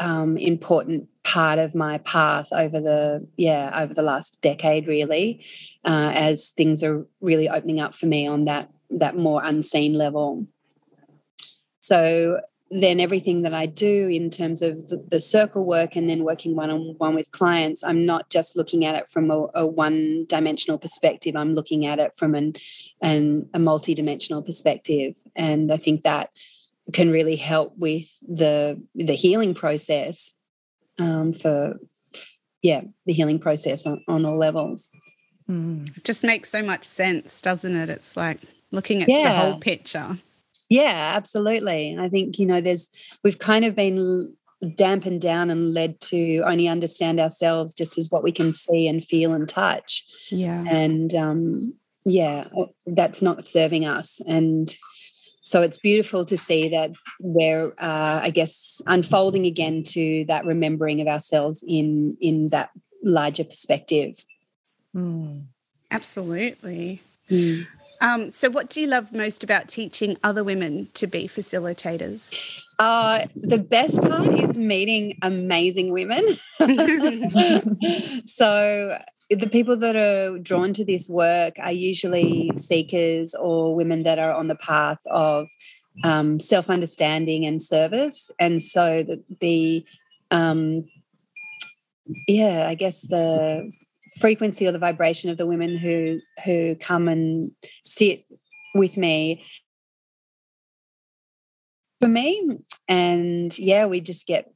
[0.00, 5.44] um, important part of my path over the yeah over the last decade really
[5.84, 10.44] uh, as things are really opening up for me on that that more unseen level
[11.78, 12.40] so
[12.72, 16.56] then everything that I do in terms of the, the circle work and then working
[16.56, 20.24] one on one with clients, I'm not just looking at it from a, a one
[20.26, 21.36] dimensional perspective.
[21.36, 22.54] I'm looking at it from an,
[23.02, 26.30] an a multi dimensional perspective, and I think that
[26.94, 30.32] can really help with the the healing process
[30.98, 31.78] um, for
[32.62, 34.90] yeah the healing process on, on all levels.
[35.50, 35.94] Mm.
[35.94, 37.90] It just makes so much sense, doesn't it?
[37.90, 38.38] It's like
[38.70, 39.32] looking at yeah.
[39.32, 40.16] the whole picture.
[40.72, 41.96] Yeah, absolutely.
[41.98, 42.88] I think, you know, there's,
[43.22, 44.34] we've kind of been
[44.76, 49.04] dampened down and led to only understand ourselves just as what we can see and
[49.04, 50.04] feel and touch.
[50.30, 50.64] Yeah.
[50.68, 52.48] And um, yeah,
[52.86, 54.20] that's not serving us.
[54.26, 54.74] And
[55.42, 61.00] so it's beautiful to see that we're, uh, I guess, unfolding again to that remembering
[61.00, 62.70] of ourselves in in that
[63.02, 64.24] larger perspective.
[64.94, 65.46] Mm.
[65.90, 67.02] Absolutely.
[67.28, 67.66] Mm.
[68.02, 72.58] Um, so, what do you love most about teaching other women to be facilitators?
[72.80, 76.26] Uh, the best part is meeting amazing women.
[78.26, 78.98] so,
[79.30, 84.32] the people that are drawn to this work are usually seekers or women that are
[84.32, 85.46] on the path of
[86.02, 88.32] um, self understanding and service.
[88.40, 89.84] And so, the, the
[90.32, 90.88] um,
[92.26, 93.70] yeah, I guess the
[94.20, 97.50] frequency or the vibration of the women who who come and
[97.82, 98.20] sit
[98.74, 99.44] with me
[102.00, 104.52] for me and yeah we just get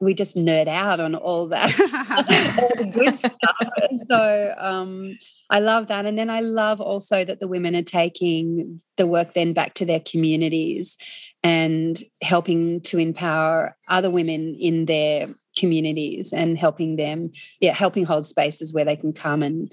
[0.00, 1.70] we just nerd out on all that
[2.58, 3.72] all the good stuff
[4.08, 5.16] so um
[5.50, 6.06] I love that.
[6.06, 9.84] And then I love also that the women are taking the work then back to
[9.84, 10.96] their communities
[11.42, 18.26] and helping to empower other women in their communities and helping them, yeah, helping hold
[18.26, 19.72] spaces where they can come and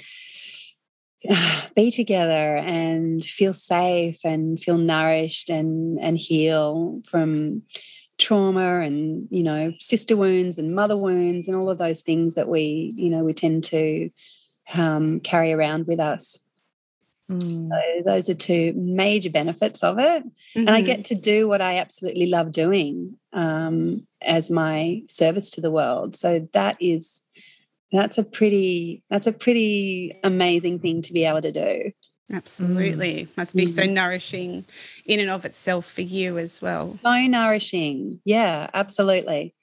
[1.76, 7.62] be together and feel safe and feel nourished and and heal from
[8.18, 12.48] trauma and you know sister wounds and mother wounds and all of those things that
[12.48, 14.10] we you know we tend to
[14.74, 16.38] um, carry around with us
[17.30, 17.70] mm.
[17.70, 20.60] so those are two major benefits of it mm-hmm.
[20.60, 20.88] and i mm-hmm.
[20.88, 26.16] get to do what i absolutely love doing um, as my service to the world.
[26.16, 27.24] So that is
[27.92, 31.92] that's a pretty that's a pretty amazing thing to be able to do.
[32.32, 33.26] Absolutely.
[33.26, 33.38] Mm.
[33.38, 33.70] Must be mm.
[33.70, 34.66] so nourishing
[35.06, 36.98] in and of itself for you as well.
[37.02, 38.20] So nourishing.
[38.26, 39.56] Yeah, absolutely.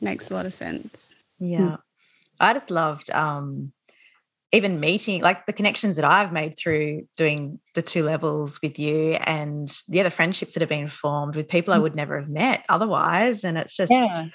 [0.00, 1.14] Makes a lot of sense.
[1.38, 1.58] Yeah.
[1.58, 1.78] Mm.
[2.40, 3.72] I just loved um
[4.52, 9.14] even meeting like the connections that I've made through doing the two levels with you
[9.14, 11.82] and the other friendships that have been formed with people I mm.
[11.82, 13.44] would never have met otherwise.
[13.44, 14.26] And it's just yeah.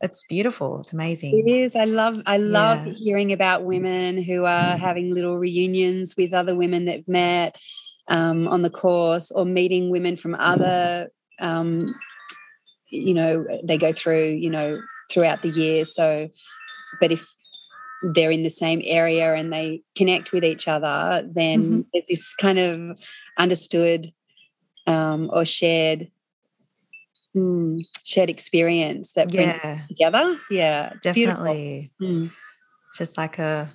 [0.00, 0.80] it's beautiful.
[0.80, 1.44] It's amazing.
[1.46, 1.76] It is.
[1.76, 2.92] I love I love yeah.
[2.94, 7.56] hearing about women who are having little reunions with other women they've met
[8.08, 11.08] um, on the course or meeting women from other
[11.40, 11.94] um,
[12.90, 15.84] you know, they go through, you know, throughout the year.
[15.84, 16.28] So
[17.00, 17.26] but if
[18.02, 21.80] they're in the same area and they connect with each other, then mm-hmm.
[21.92, 22.98] there's this kind of
[23.38, 24.12] understood
[24.86, 26.10] um, or shared
[27.34, 29.82] mm, shared experience that brings yeah.
[29.88, 30.38] together.
[30.50, 31.90] Yeah, definitely.
[32.00, 32.30] Mm.
[32.96, 33.72] Just like a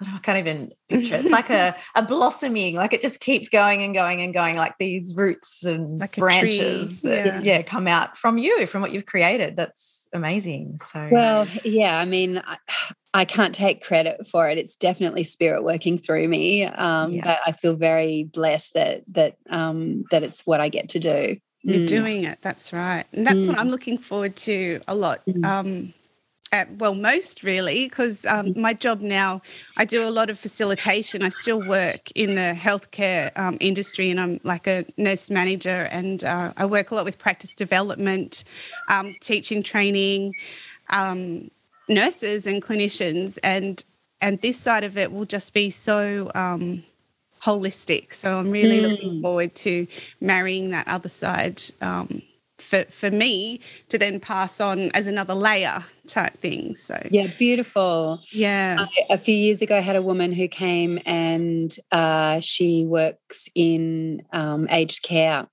[0.00, 1.24] I can't even picture it.
[1.24, 4.78] It's like a, a blossoming, like it just keeps going and going and going, like
[4.78, 7.40] these roots and like branches that yeah.
[7.40, 7.62] yeah.
[7.62, 9.56] come out from you, from what you've created.
[9.56, 10.78] That's amazing.
[10.86, 12.56] So well, yeah, I mean, I,
[13.12, 14.58] I can't take credit for it.
[14.58, 16.64] It's definitely spirit working through me.
[16.64, 17.22] Um, yeah.
[17.24, 21.36] but I feel very blessed that that um, that it's what I get to do.
[21.62, 21.88] You're mm.
[21.88, 22.38] doing it.
[22.40, 23.48] That's right, and that's mm.
[23.48, 25.26] what I'm looking forward to a lot.
[25.26, 25.44] Mm.
[25.44, 25.94] Um,
[26.52, 28.60] at, well, most really, because um, mm-hmm.
[28.60, 29.42] my job now,
[29.76, 31.22] I do a lot of facilitation.
[31.22, 36.24] I still work in the healthcare um, industry, and I'm like a nurse manager, and
[36.24, 38.44] uh, I work a lot with practice development,
[38.88, 40.34] um, teaching, training
[40.90, 41.50] um,
[41.88, 43.84] nurses and clinicians, and
[44.20, 46.82] and this side of it will just be so um,
[47.42, 48.14] holistic.
[48.14, 48.90] So I'm really mm.
[48.90, 49.86] looking forward to
[50.20, 52.22] marrying that other side um,
[52.58, 56.76] for for me to then pass on as another layer type thing.
[56.76, 58.20] So yeah, beautiful.
[58.32, 58.76] Yeah.
[58.80, 63.48] I, a few years ago, I had a woman who came and uh, she works
[63.54, 65.46] in um, aged care,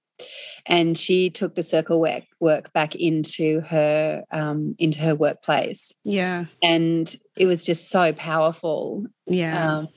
[0.65, 5.93] and she took the circle work work back into her um, into her workplace.
[6.03, 9.05] Yeah, and it was just so powerful.
[9.27, 9.79] Yeah.
[9.79, 9.87] Um,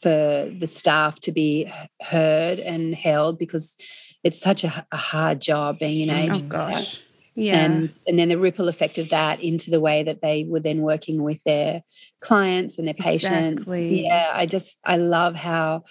[0.00, 1.72] for the staff to be
[2.02, 3.74] heard and held because
[4.22, 6.32] it's such a, a hard job being an age.
[6.34, 7.02] Oh gosh.
[7.34, 7.64] Yeah.
[7.64, 10.82] And and then the ripple effect of that into the way that they were then
[10.82, 11.82] working with their
[12.20, 13.52] clients and their patients.
[13.52, 14.04] Exactly.
[14.04, 14.30] Yeah.
[14.32, 15.84] I just I love how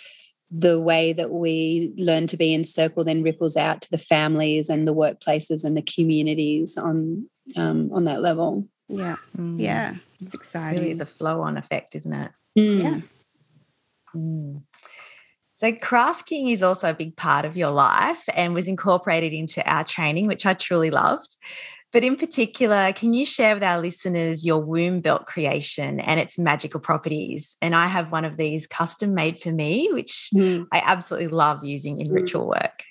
[0.55, 4.69] the way that we learn to be in circle then ripples out to the families
[4.69, 8.67] and the workplaces and the communities on um, on that level.
[8.87, 9.59] Yeah, mm.
[9.59, 10.77] yeah, it's exciting.
[10.77, 12.31] It really is a flow-on effect, isn't it?
[12.57, 12.83] Mm.
[12.83, 13.01] Yeah.
[14.15, 14.61] Mm.
[15.55, 19.83] So, crafting is also a big part of your life and was incorporated into our
[19.83, 21.37] training, which I truly loved.
[21.93, 26.39] But in particular, can you share with our listeners your womb belt creation and its
[26.39, 27.55] magical properties?
[27.61, 30.65] And I have one of these custom made for me, which mm.
[30.71, 32.13] I absolutely love using in mm.
[32.13, 32.83] ritual work.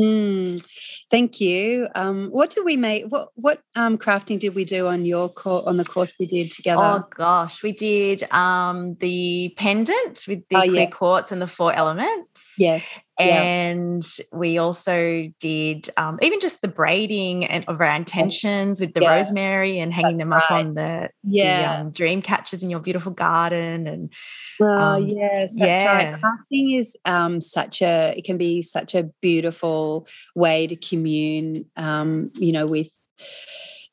[0.00, 0.62] Mm,
[1.10, 1.88] thank you.
[1.94, 3.06] Um, what did we make?
[3.06, 6.50] What what um, crafting did we do on your course on the course we did
[6.50, 6.82] together?
[6.82, 10.92] Oh gosh, we did um, the pendant with the oh, clear yes.
[10.92, 12.54] quartz and the four elements.
[12.58, 12.84] Yes,
[13.18, 14.24] and yeah.
[14.32, 19.16] we also did um, even just the braiding and of our intentions with the yeah.
[19.16, 20.66] rosemary and hanging That's them up right.
[20.66, 21.74] on the, yeah.
[21.74, 24.12] the um, dream catchers in your beautiful garden and
[24.60, 26.12] oh um, yes that's yeah.
[26.12, 31.64] right crafting is um, such a it can be such a beautiful way to commune
[31.76, 32.90] um, you know with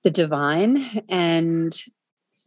[0.03, 1.73] the divine and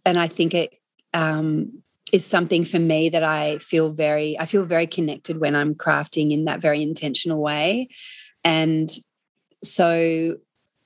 [0.05, 0.75] and i think it
[1.15, 5.75] um, is something for me that I feel very I feel very connected when I'm
[5.75, 7.89] crafting in that very intentional way.
[8.45, 8.91] And
[9.65, 10.37] so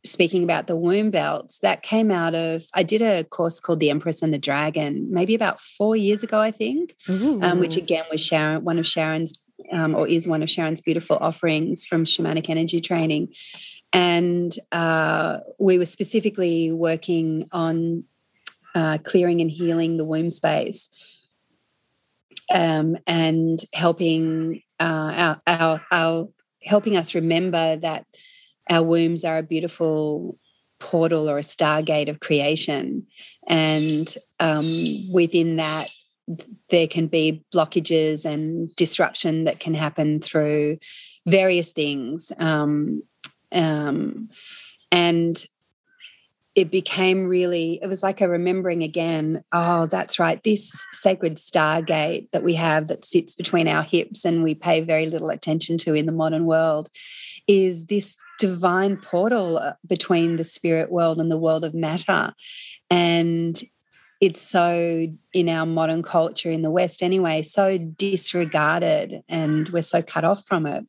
[0.02, 3.90] speaking about the womb belts, that came out of I did a course called The
[3.90, 6.96] Empress and the Dragon, maybe about four years ago, I think,
[7.42, 9.38] um, which again was Sharon, one of Sharon's
[9.72, 13.34] um, or is one of Sharon's beautiful offerings from shamanic energy training.
[13.92, 18.04] And uh, we were specifically working on
[18.74, 20.88] uh, clearing and healing the womb space
[22.52, 26.28] um, and helping uh, our, our, our
[26.62, 28.06] helping us remember that
[28.68, 30.38] our wombs are a beautiful
[30.78, 33.06] portal or a stargate of creation.
[33.46, 35.88] And um, within that
[36.68, 40.78] there can be blockages and disruption that can happen through
[41.26, 42.32] various things.
[42.38, 43.02] Um,
[43.52, 44.28] um,
[44.92, 45.44] and
[46.56, 52.28] it became really it was like a remembering again oh that's right this sacred stargate
[52.30, 55.94] that we have that sits between our hips and we pay very little attention to
[55.94, 56.88] in the modern world
[57.46, 62.32] is this divine portal uh, between the spirit world and the world of matter.
[62.88, 63.60] And
[64.20, 70.02] it's so in our modern culture in the west anyway so disregarded and we're so
[70.02, 70.84] cut off from it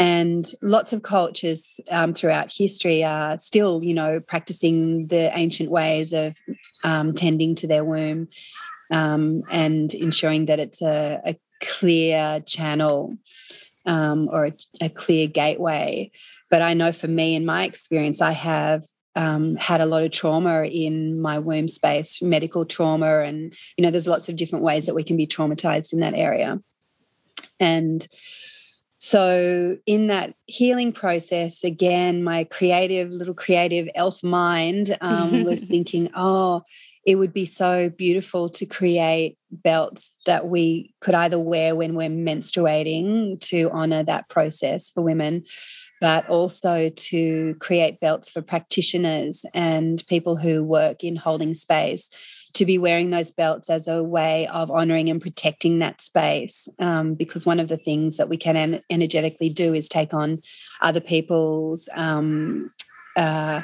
[0.00, 6.14] and lots of cultures um, throughout history are still, you know, practicing the ancient ways
[6.14, 6.38] of
[6.82, 8.26] um, tending to their womb
[8.90, 13.14] um, and ensuring that it's a, a clear channel
[13.84, 16.10] um, or a, a, clear gateway.
[16.48, 18.84] But I know for me, in my experience, I have
[19.16, 23.90] um, had a lot of trauma in my womb space, medical trauma, and you know,
[23.90, 26.58] there's lots of different ways that we can be traumatized in that area.
[27.58, 28.06] And
[29.02, 36.10] so, in that healing process, again, my creative, little creative elf mind um, was thinking,
[36.14, 36.62] oh,
[37.06, 42.10] it would be so beautiful to create belts that we could either wear when we're
[42.10, 45.44] menstruating to honor that process for women,
[46.02, 52.10] but also to create belts for practitioners and people who work in holding space
[52.54, 56.68] to be wearing those belts as a way of honoring and protecting that space.
[56.78, 60.40] Um, because one of the things that we can en- energetically do is take on
[60.80, 62.72] other people's um,
[63.16, 63.62] uh,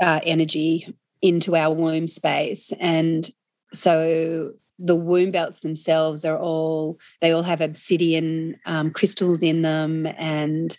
[0.00, 2.72] uh, energy into our womb space.
[2.78, 3.28] And
[3.72, 10.06] so the womb belts themselves are all, they all have obsidian um, crystals in them
[10.18, 10.76] and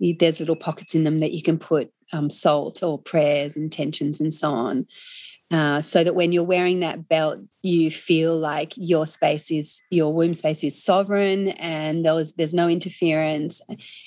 [0.00, 4.32] there's little pockets in them that you can put um, salt or prayers, intentions, and
[4.32, 4.86] so on.
[5.50, 10.12] Uh, so that when you're wearing that belt, you feel like your space is your
[10.12, 13.62] womb space is sovereign, and there's there's no interference,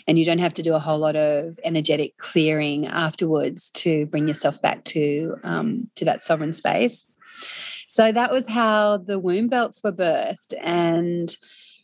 [0.07, 4.27] and you don't have to do a whole lot of energetic clearing afterwards to bring
[4.27, 7.05] yourself back to um, to that sovereign space.
[7.87, 11.35] So that was how the womb belts were birthed, and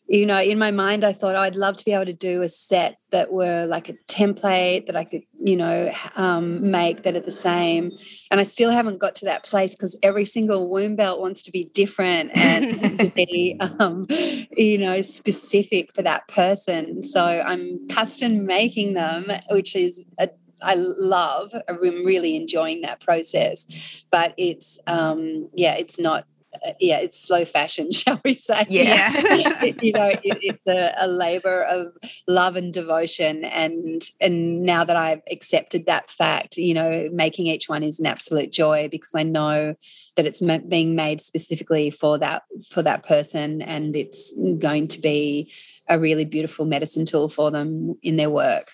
[0.08, 2.42] you know, in my mind, I thought oh, I'd love to be able to do
[2.42, 7.16] a set that were like a template that I could, you know, um, make that
[7.16, 7.92] are the same.
[8.32, 11.52] And I still haven't got to that place because every single womb belt wants to
[11.52, 17.04] be different and to be, um, you know, specific for that person.
[17.04, 20.30] So I'm custom making them, which is a
[20.60, 21.54] I love.
[21.70, 23.68] I'm really enjoying that process,
[24.10, 26.26] but it's um, yeah, it's not
[26.66, 28.66] uh, yeah, it's slow fashion, shall we say?
[28.70, 31.94] Yeah, you know, it, it's a, a, labor of
[32.28, 37.70] love and devotion, and and now that I've accepted that fact, you know, making each
[37.70, 39.76] one is an absolute joy because I know
[40.16, 45.52] that it's being made specifically for that for that person, and it's going to be
[45.90, 48.72] a really beautiful medicine tool for them in their work.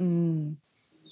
[0.00, 0.56] Mm.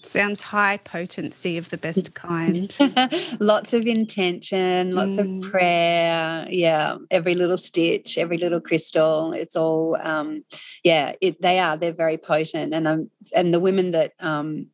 [0.02, 2.76] Sounds high potency of the best kind.
[3.40, 5.44] lots of intention, lots mm.
[5.44, 6.46] of prayer.
[6.50, 9.32] Yeah, every little stitch, every little crystal.
[9.32, 10.44] It's all, um,
[10.84, 11.12] yeah.
[11.20, 11.76] It, they are.
[11.76, 14.66] They're very potent, and um, and the women that um,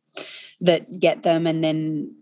[0.61, 2.13] that get them and then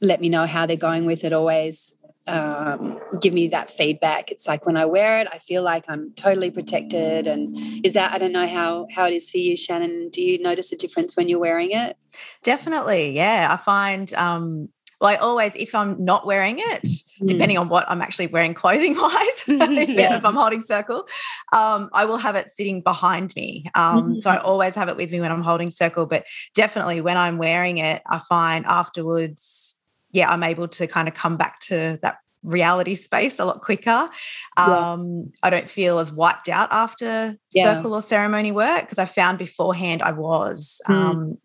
[0.00, 1.94] let me know how they're going with it always
[2.26, 4.30] um, give me that feedback.
[4.30, 7.26] It's like when I wear it, I feel like I'm totally protected.
[7.26, 10.08] And is that I don't know how how it is for you, Shannon.
[10.10, 11.96] Do you notice a difference when you're wearing it?
[12.42, 13.48] Definitely, yeah.
[13.50, 14.68] I find um,
[15.00, 17.26] well, I always, if I'm not wearing it, mm.
[17.26, 20.16] depending on what I'm actually wearing clothing wise, yeah.
[20.16, 21.06] if I'm holding circle,
[21.52, 23.70] um, I will have it sitting behind me.
[23.74, 24.20] Um, mm-hmm.
[24.20, 26.06] So I always have it with me when I'm holding circle.
[26.06, 26.24] But
[26.54, 29.75] definitely when I'm wearing it, I find afterwards
[30.16, 34.08] yeah, I'm able to kind of come back to that reality space a lot quicker.
[34.56, 37.74] Um, I don't feel as wiped out after yeah.
[37.74, 40.94] circle or ceremony work because I found beforehand I was, mm.
[40.94, 41.38] um,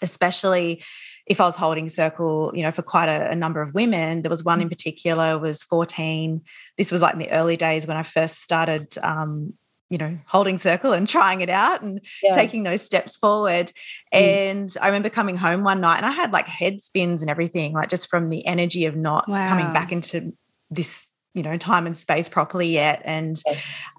[0.00, 0.82] especially
[1.26, 4.22] if I was holding circle, you know, for quite a, a, number of women.
[4.22, 4.70] There was one in mm.
[4.70, 6.40] particular was 14.
[6.78, 9.52] This was like in the early days when I first started um,
[9.90, 12.32] you know, holding circle and trying it out and yeah.
[12.32, 13.72] taking those steps forward.
[14.12, 14.20] Mm.
[14.20, 17.72] And I remember coming home one night and I had like head spins and everything,
[17.72, 19.48] like just from the energy of not wow.
[19.48, 20.34] coming back into
[20.70, 23.00] this, you know, time and space properly yet.
[23.04, 23.40] And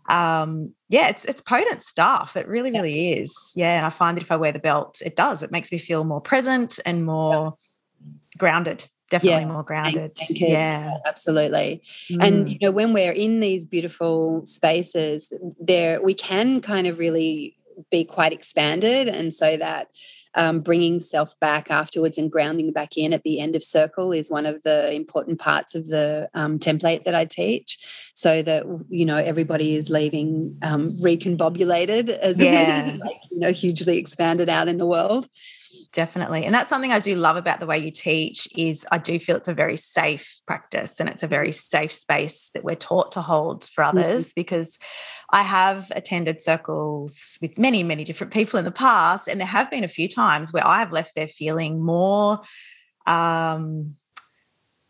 [0.08, 2.38] um, yeah, it's it's potent stuff.
[2.38, 3.36] It really, really is.
[3.56, 3.78] Yeah.
[3.78, 5.42] And I find that if I wear the belt, it does.
[5.42, 7.56] It makes me feel more present and more
[8.38, 9.48] grounded definitely yeah.
[9.48, 10.16] more grounded.
[10.16, 11.82] Thank, thank yeah, absolutely.
[12.10, 12.24] Mm.
[12.24, 17.58] And you know, when we're in these beautiful spaces, there we can kind of really
[17.92, 19.88] be quite expanded, and so that.
[20.36, 24.30] Um, bringing self back afterwards and grounding back in at the end of circle is
[24.30, 27.80] one of the important parts of the um, template that I teach,
[28.14, 32.96] so that you know everybody is leaving um, recombobulated as yeah.
[33.00, 35.28] like, you know hugely expanded out in the world
[35.92, 39.20] definitely and that's something i do love about the way you teach is i do
[39.20, 43.12] feel it's a very safe practice and it's a very safe space that we're taught
[43.12, 43.98] to hold for mm-hmm.
[43.98, 44.42] others mm-hmm.
[44.42, 44.80] because
[45.32, 49.70] i have attended circles with many many different people in the past and there have
[49.72, 52.40] been a few times where i have left there feeling more
[53.06, 53.96] um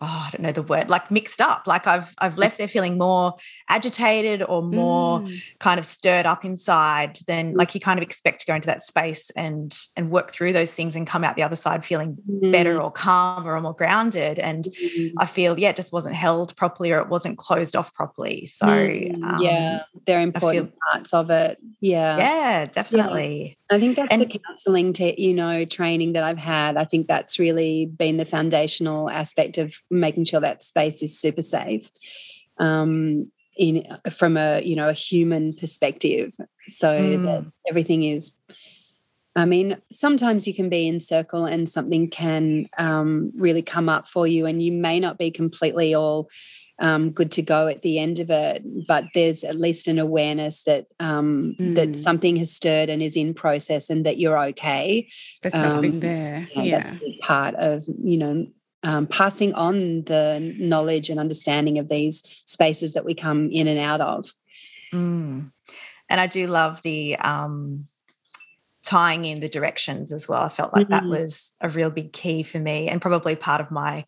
[0.01, 1.67] oh, I don't know the word, like mixed up.
[1.67, 3.35] Like I've I've left there feeling more
[3.67, 5.41] agitated or more mm.
[5.59, 7.57] kind of stirred up inside than mm.
[7.57, 10.71] like you kind of expect to go into that space and and work through those
[10.71, 12.51] things and come out the other side feeling mm.
[12.51, 14.39] better or calmer or more grounded.
[14.39, 15.13] And mm.
[15.17, 18.45] I feel yeah, it just wasn't held properly or it wasn't closed off properly.
[18.45, 19.21] So mm.
[19.23, 21.57] um, yeah, they're important feel, parts of it.
[21.81, 23.57] Yeah, yeah, definitely.
[23.69, 23.75] Yeah.
[23.75, 26.75] I think that's and, the counselling, te- you know, training that I've had.
[26.75, 31.41] I think that's really been the foundational aspect of making sure that space is super
[31.41, 31.89] safe
[32.57, 36.33] um, in from a you know a human perspective
[36.67, 37.23] so mm.
[37.25, 38.31] that everything is
[39.35, 44.07] I mean, sometimes you can be in circle and something can um, really come up
[44.07, 46.29] for you, and you may not be completely all
[46.79, 48.63] um, good to go at the end of it.
[48.87, 51.75] But there's at least an awareness that um, mm.
[51.75, 55.07] that something has stirred and is in process, and that you're okay.
[55.41, 56.47] There's something um, there.
[56.55, 56.79] Yeah, yeah.
[56.79, 58.47] that's part of you know
[58.84, 63.80] um, passing on the knowledge and understanding of these spaces that we come in and
[63.80, 64.32] out of.
[64.93, 65.51] Mm.
[66.09, 67.88] And I do love the um,
[68.84, 70.43] tying in the directions as well.
[70.43, 71.09] I felt like mm-hmm.
[71.09, 74.05] that was a real big key for me and probably part of my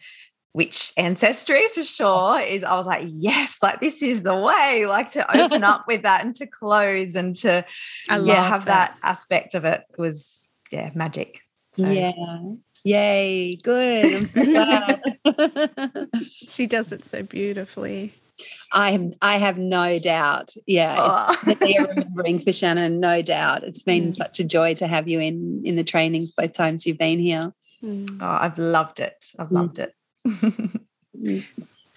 [0.53, 5.11] witch ancestry for sure is I was like, yes, like this is the way, like
[5.11, 7.63] to open up with that and to close and to
[8.09, 8.95] yeah, have that.
[8.95, 11.41] that aspect of it was yeah, magic.
[11.73, 11.89] So.
[11.89, 12.11] Yeah.
[12.83, 14.29] Yay, good.
[16.47, 18.13] she does it so beautifully.
[18.73, 20.53] I have, I have no doubt.
[20.65, 21.35] Yeah, oh.
[21.45, 23.63] it's remembering for Shannon, no doubt.
[23.63, 24.15] It's been mm.
[24.15, 27.53] such a joy to have you in in the trainings both times you've been here.
[27.83, 28.17] Mm.
[28.21, 29.25] Oh, I've loved it.
[29.37, 29.51] I've mm.
[29.51, 29.77] loved
[30.27, 30.75] mm.
[31.23, 31.45] it.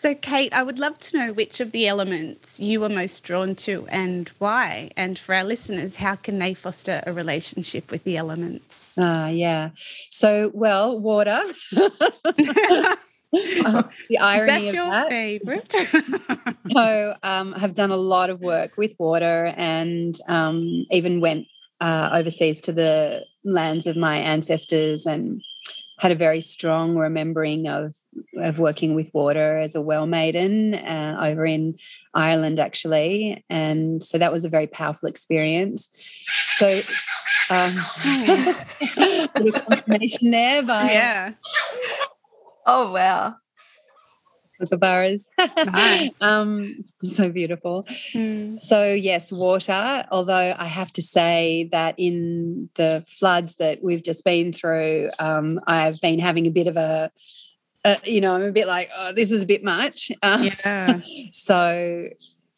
[0.05, 3.55] So, Kate, I would love to know which of the elements you were most drawn
[3.55, 4.91] to and why.
[4.99, 8.97] And for our listeners, how can they foster a relationship with the elements?
[8.99, 9.71] Ah, uh, yeah.
[10.11, 11.41] So, well, water.
[11.75, 11.89] Uh,
[13.33, 15.09] the irony That's of that.
[15.09, 15.73] favorite.
[16.71, 21.47] so, um, have done a lot of work with water, and um, even went
[21.81, 25.41] uh, overseas to the lands of my ancestors and
[25.99, 27.95] had a very strong remembering of
[28.37, 31.77] of working with water as a well maiden uh, over in
[32.15, 33.45] Ireland actually.
[33.49, 35.89] And so that was a very powerful experience.
[36.51, 36.81] So
[37.51, 37.77] um,
[38.97, 41.33] a confirmation there by yeah.
[42.67, 43.37] Oh wow
[44.61, 45.29] kookaburras.
[45.67, 46.21] Nice.
[46.23, 47.85] um, so beautiful.
[48.13, 48.59] Mm.
[48.59, 54.25] So, yes, water, although I have to say that in the floods that we've just
[54.25, 57.11] been through, um, I've been having a bit of a,
[57.85, 60.11] uh, you know, I'm a bit like, oh, this is a bit much.
[60.23, 61.01] Yeah.
[61.33, 62.09] so,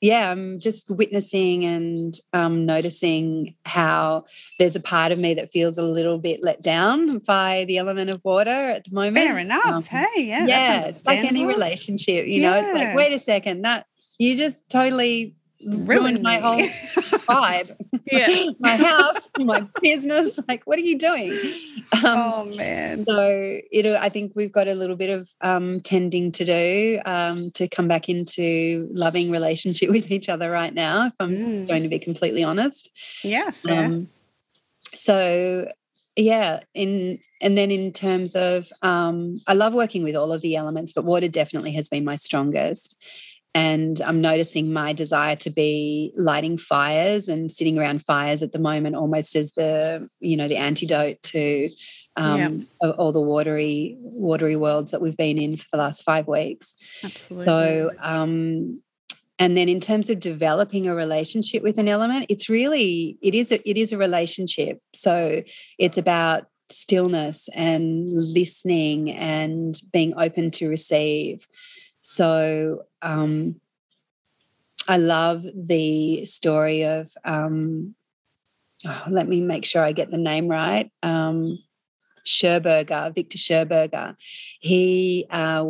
[0.06, 4.24] yeah, I'm just witnessing and um, noticing how
[4.58, 8.10] there's a part of me that feels a little bit let down by the element
[8.10, 9.26] of water at the moment.
[9.26, 9.66] Fair enough.
[9.66, 10.46] Um, hey, yeah.
[10.46, 12.56] yeah, it's like any relationship, you know.
[12.56, 13.86] It's like, wait a second, that
[14.18, 16.58] you just totally ruined, my whole
[17.28, 17.76] vibe.
[18.10, 18.50] Yeah.
[18.58, 20.38] my house, my business.
[20.48, 21.38] Like, what are you doing?
[21.92, 23.04] Um, oh, man.
[23.04, 27.50] so it, I think we've got a little bit of um, tending to do um,
[27.54, 31.06] to come back into loving relationship with each other right now.
[31.06, 31.68] If I'm Mm.
[31.68, 32.90] going to be completely honest.
[33.22, 33.50] Yeah.
[33.68, 34.08] Um,
[34.94, 35.70] so
[36.16, 40.56] yeah, in and then in terms of um, I love working with all of the
[40.56, 42.96] elements, but water definitely has been my strongest.
[43.56, 48.58] And I'm noticing my desire to be lighting fires and sitting around fires at the
[48.58, 51.70] moment, almost as the you know the antidote to
[52.16, 52.66] um,
[52.98, 56.74] all the watery watery worlds that we've been in for the last five weeks.
[57.02, 57.46] Absolutely.
[57.46, 58.82] So, um,
[59.38, 63.52] and then in terms of developing a relationship with an element, it's really it is
[63.52, 64.82] a, it is a relationship.
[64.92, 65.42] So
[65.78, 71.46] it's about stillness and listening and being open to receive.
[72.08, 73.60] So um,
[74.86, 77.10] I love the story of.
[77.24, 77.96] Um,
[78.86, 80.88] oh, let me make sure I get the name right.
[81.02, 81.58] Um,
[82.24, 84.14] Schauberger, Victor Schauberger.
[84.60, 85.64] He uh,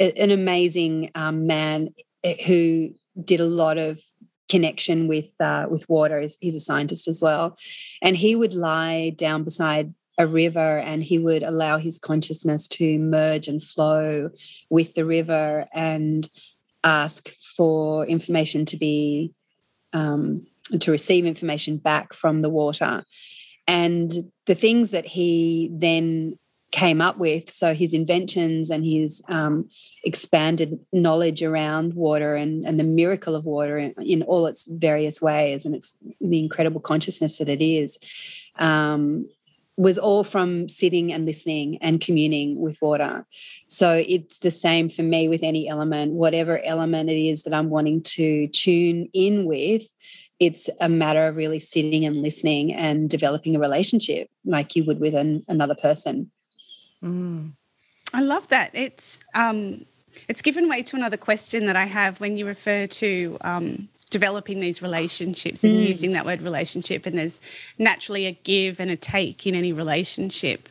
[0.00, 1.90] an amazing um, man
[2.24, 4.00] eh, who did a lot of
[4.48, 6.18] connection with uh, with water.
[6.18, 7.58] He's, he's a scientist as well,
[8.00, 12.98] and he would lie down beside a river and he would allow his consciousness to
[12.98, 14.30] merge and flow
[14.70, 16.28] with the river and
[16.84, 19.32] ask for information to be
[19.92, 20.46] um,
[20.80, 23.04] to receive information back from the water.
[23.66, 24.10] And
[24.46, 26.38] the things that he then
[26.72, 29.68] came up with so his inventions and his um,
[30.04, 35.20] expanded knowledge around water and, and the miracle of water in, in all its various
[35.20, 37.98] ways and it's the incredible consciousness that it is
[38.58, 39.28] um,
[39.78, 43.24] was all from sitting and listening and communing with water
[43.66, 47.70] so it's the same for me with any element whatever element it is that i'm
[47.70, 49.82] wanting to tune in with
[50.40, 55.00] it's a matter of really sitting and listening and developing a relationship like you would
[55.00, 56.30] with an, another person
[57.02, 57.52] Mm.
[58.14, 58.70] I love that.
[58.72, 59.84] It's um,
[60.28, 64.60] it's given way to another question that I have when you refer to um, developing
[64.60, 65.88] these relationships and Mm.
[65.88, 67.06] using that word relationship.
[67.06, 67.40] And there's
[67.78, 70.68] naturally a give and a take in any relationship.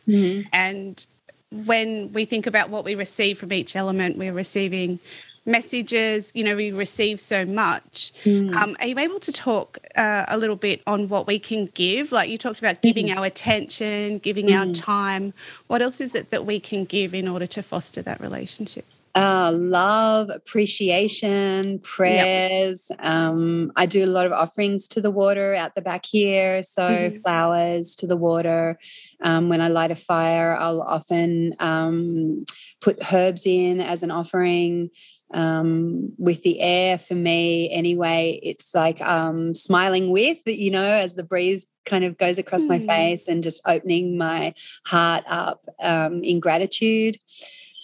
[0.52, 1.06] And
[1.50, 4.98] when we think about what we receive from each element, we're receiving
[5.44, 8.12] messages, you know, we receive so much.
[8.26, 12.12] Um, are you able to talk uh, a little bit on what we can give?
[12.12, 15.34] Like you talked about giving our attention, giving our time.
[15.66, 18.84] What else is it that we can give in order to foster that relationship?
[19.14, 22.90] Uh, love, appreciation, prayers.
[22.98, 26.62] Um, I do a lot of offerings to the water out the back here.
[26.62, 27.20] So, Mhm.
[27.22, 28.78] flowers to the water.
[29.20, 32.44] Um, when I light a fire, I'll often um,
[32.80, 34.90] put herbs in as an offering.
[35.34, 41.14] Um, with the air, for me, anyway, it's like um, smiling with, you know, as
[41.14, 42.86] the breeze kind of goes across my Mm.
[42.86, 44.52] face and just opening my
[44.84, 47.16] heart up um, in gratitude.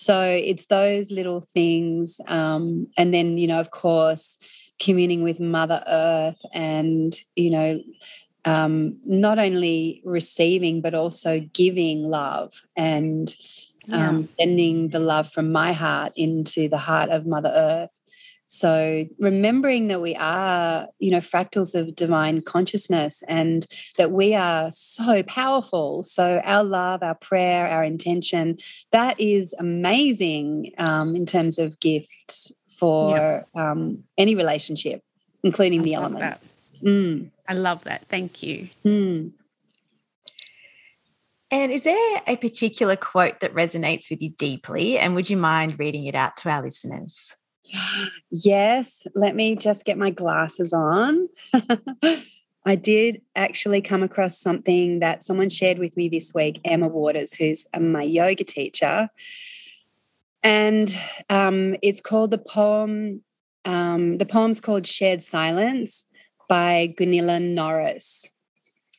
[0.00, 2.20] So it's those little things.
[2.28, 4.38] Um, and then, you know, of course,
[4.78, 7.82] communing with Mother Earth and, you know,
[8.44, 13.34] um, not only receiving, but also giving love and
[13.90, 17.90] um, sending the love from my heart into the heart of Mother Earth.
[18.48, 23.66] So remembering that we are, you know, fractals of divine consciousness and
[23.98, 26.02] that we are so powerful.
[26.02, 28.56] So our love, our prayer, our intention,
[28.90, 33.70] that is amazing um, in terms of gifts for yeah.
[33.70, 35.02] um, any relationship,
[35.42, 36.38] including I the element.
[36.82, 37.30] Mm.
[37.46, 38.06] I love that.
[38.06, 38.68] Thank you.
[38.82, 39.32] Mm.
[41.50, 44.98] And is there a particular quote that resonates with you deeply?
[44.98, 47.34] And would you mind reading it out to our listeners?
[48.30, 51.28] Yes, let me just get my glasses on.
[52.64, 57.34] I did actually come across something that someone shared with me this week, Emma Waters,
[57.34, 59.08] who's my yoga teacher.
[60.42, 60.96] And
[61.30, 63.22] um, it's called the poem,
[63.64, 66.04] um, the poem's called Shared Silence
[66.48, 68.30] by Gunilla Norris.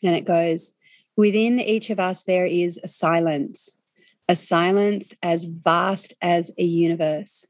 [0.04, 0.74] And it goes,
[1.16, 3.70] Within each of us, there is a silence,
[4.28, 7.46] a silence as vast as a universe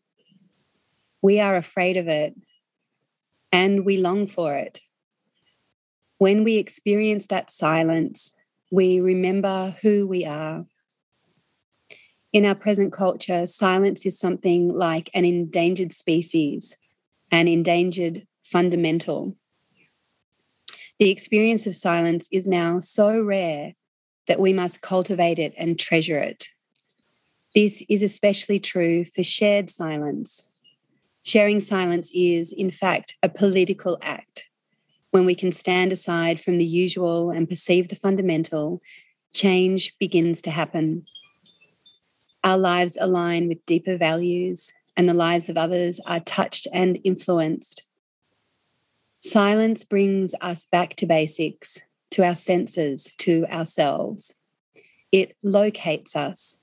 [1.22, 2.36] we are afraid of it
[3.52, 4.82] and we long for it.
[6.18, 8.36] When we experience that silence,
[8.72, 10.66] we remember who we are.
[12.32, 16.78] In our present culture, silence is something like an endangered species,
[17.32, 19.36] an endangered fundamental.
[21.00, 23.74] The experience of silence is now so rare
[24.28, 26.50] that we must cultivate it and treasure it.
[27.56, 30.42] This is especially true for shared silence,
[31.30, 34.50] Sharing silence is, in fact, a political act.
[35.12, 38.82] When we can stand aside from the usual and perceive the fundamental,
[39.32, 41.06] change begins to happen.
[42.44, 47.84] Our lives align with deeper values, and the lives of others are touched and influenced.
[49.20, 54.34] Silence brings us back to basics, to our senses, to ourselves.
[55.12, 56.60] It locates us,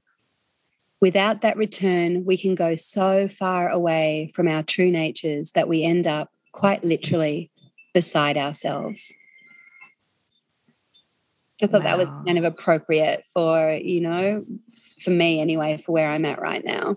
[1.01, 5.83] Without that return, we can go so far away from our true natures that we
[5.83, 7.51] end up quite literally
[7.93, 9.13] beside ourselves.
[11.63, 11.97] I thought wow.
[11.97, 14.45] that was kind of appropriate for, you know,
[15.03, 16.97] for me anyway, for where I'm at right now.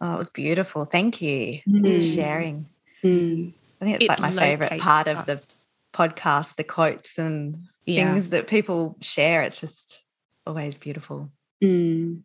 [0.00, 0.84] Oh, it was beautiful.
[0.84, 1.96] Thank you mm.
[1.96, 2.66] for sharing.
[3.02, 3.52] Mm.
[3.80, 5.18] I think it's it like my favorite part us.
[5.18, 5.54] of the
[5.92, 8.12] podcast, the quotes and yeah.
[8.12, 9.42] things that people share.
[9.42, 10.04] It's just
[10.46, 11.30] always beautiful.
[11.62, 12.22] Mm.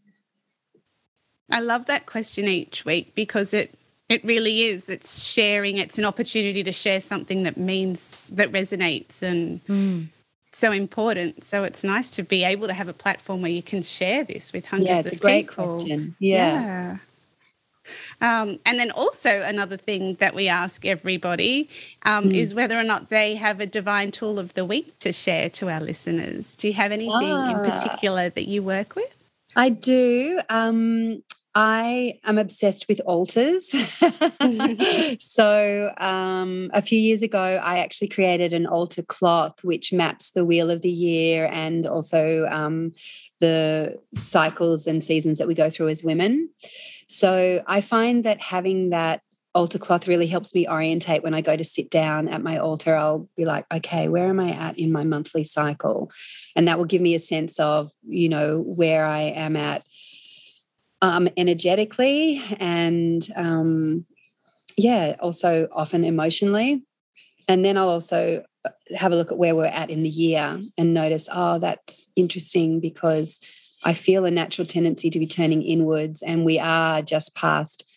[1.51, 3.77] I love that question each week because it
[4.09, 4.89] it really is.
[4.89, 5.77] It's sharing.
[5.77, 10.07] It's an opportunity to share something that means that resonates and mm.
[10.51, 11.43] so important.
[11.43, 14.53] So it's nice to be able to have a platform where you can share this
[14.53, 15.73] with hundreds yeah, of people.
[15.73, 16.15] Question.
[16.19, 16.61] Yeah.
[16.61, 16.97] yeah.
[18.21, 21.69] Um, and then also another thing that we ask everybody
[22.05, 22.33] um, mm.
[22.33, 25.69] is whether or not they have a divine tool of the week to share to
[25.69, 26.55] our listeners.
[26.55, 27.51] Do you have anything ah.
[27.51, 29.22] in particular that you work with?
[29.56, 30.41] I do.
[30.49, 31.22] Um,
[31.56, 33.70] I am obsessed with altars.
[35.20, 40.45] so, um, a few years ago, I actually created an altar cloth which maps the
[40.45, 42.91] wheel of the year and also um,
[43.39, 46.49] the cycles and seasons that we go through as women.
[47.08, 49.22] So, I find that having that
[49.56, 52.95] altar cloth really helps me orientate when I go to sit down at my altar.
[52.95, 56.12] I'll be like, okay, where am I at in my monthly cycle?
[56.56, 59.86] And that will give me a sense of, you know, where I am at
[61.01, 64.06] um, energetically and um,
[64.78, 66.84] yeah, also often emotionally.
[67.47, 70.62] And then I'll also uh, have a look at where we're at in the year
[70.78, 73.39] and notice, oh, that's interesting because
[73.84, 77.89] I feel a natural tendency to be turning inwards, and we are just past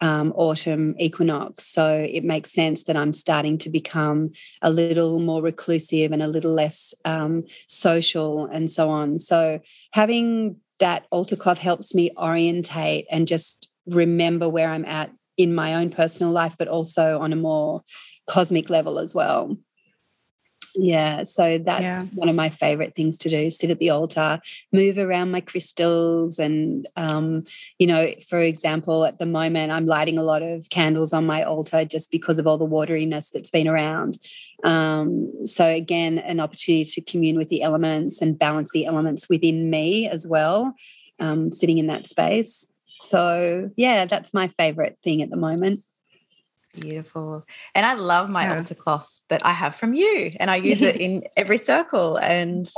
[0.00, 1.64] um, autumn equinox.
[1.64, 4.30] So it makes sense that I'm starting to become
[4.62, 9.18] a little more reclusive and a little less um, social and so on.
[9.18, 9.60] So
[9.92, 15.74] having that altar cloth helps me orientate and just remember where I'm at in my
[15.74, 17.82] own personal life, but also on a more
[18.28, 19.56] cosmic level as well.
[20.76, 22.02] Yeah, so that's yeah.
[22.14, 24.40] one of my favorite things to do sit at the altar,
[24.72, 26.40] move around my crystals.
[26.40, 27.44] And, um,
[27.78, 31.44] you know, for example, at the moment, I'm lighting a lot of candles on my
[31.44, 34.18] altar just because of all the wateriness that's been around.
[34.64, 39.70] Um, so, again, an opportunity to commune with the elements and balance the elements within
[39.70, 40.74] me as well,
[41.20, 42.68] um, sitting in that space.
[43.00, 45.84] So, yeah, that's my favorite thing at the moment.
[46.78, 47.44] Beautiful.
[47.74, 48.56] And I love my yeah.
[48.56, 52.16] altar cloth that I have from you, and I use it in every circle.
[52.16, 52.68] And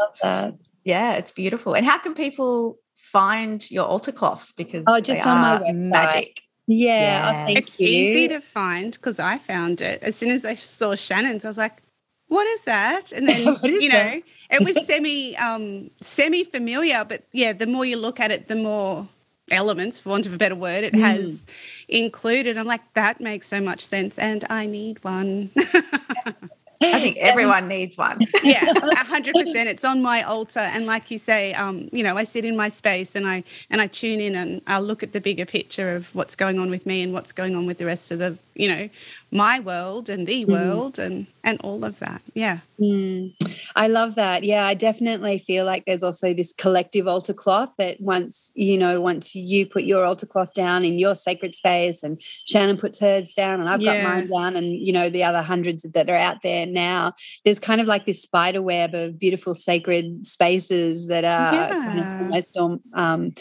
[0.84, 1.74] yeah, it's beautiful.
[1.74, 4.52] And how can people find your altar cloths?
[4.52, 5.74] Because oh, just on my website.
[5.74, 6.42] magic.
[6.68, 7.86] Yeah, oh, it's you.
[7.86, 11.44] easy to find because I found it as soon as I saw Shannon's.
[11.44, 11.80] I was like,
[12.28, 14.22] "What is that?" And then you know, that?
[14.50, 18.56] it was semi um, semi familiar, but yeah, the more you look at it, the
[18.56, 19.08] more
[19.50, 21.00] elements, for want of a better word, it mm.
[21.00, 21.46] has
[21.88, 22.58] included.
[22.58, 25.50] I'm like, that makes so much sense, and I need one.
[26.82, 28.18] I think everyone needs one.
[28.42, 29.68] yeah, hundred percent.
[29.68, 32.68] It's on my altar, and like you say, um, you know, I sit in my
[32.68, 36.14] space and I and I tune in and I'll look at the bigger picture of
[36.14, 38.68] what's going on with me and what's going on with the rest of the, you
[38.68, 38.88] know,
[39.32, 40.52] my world and the mm.
[40.52, 43.32] world and and all of that yeah mm.
[43.74, 48.00] i love that yeah i definitely feel like there's also this collective altar cloth that
[48.00, 52.22] once you know once you put your altar cloth down in your sacred space and
[52.46, 54.00] shannon puts hers down and i've yeah.
[54.00, 57.12] got mine down and you know the other hundreds that are out there now
[57.44, 61.70] there's kind of like this spider web of beautiful sacred spaces that are yeah.
[61.70, 63.34] kind of almost all um,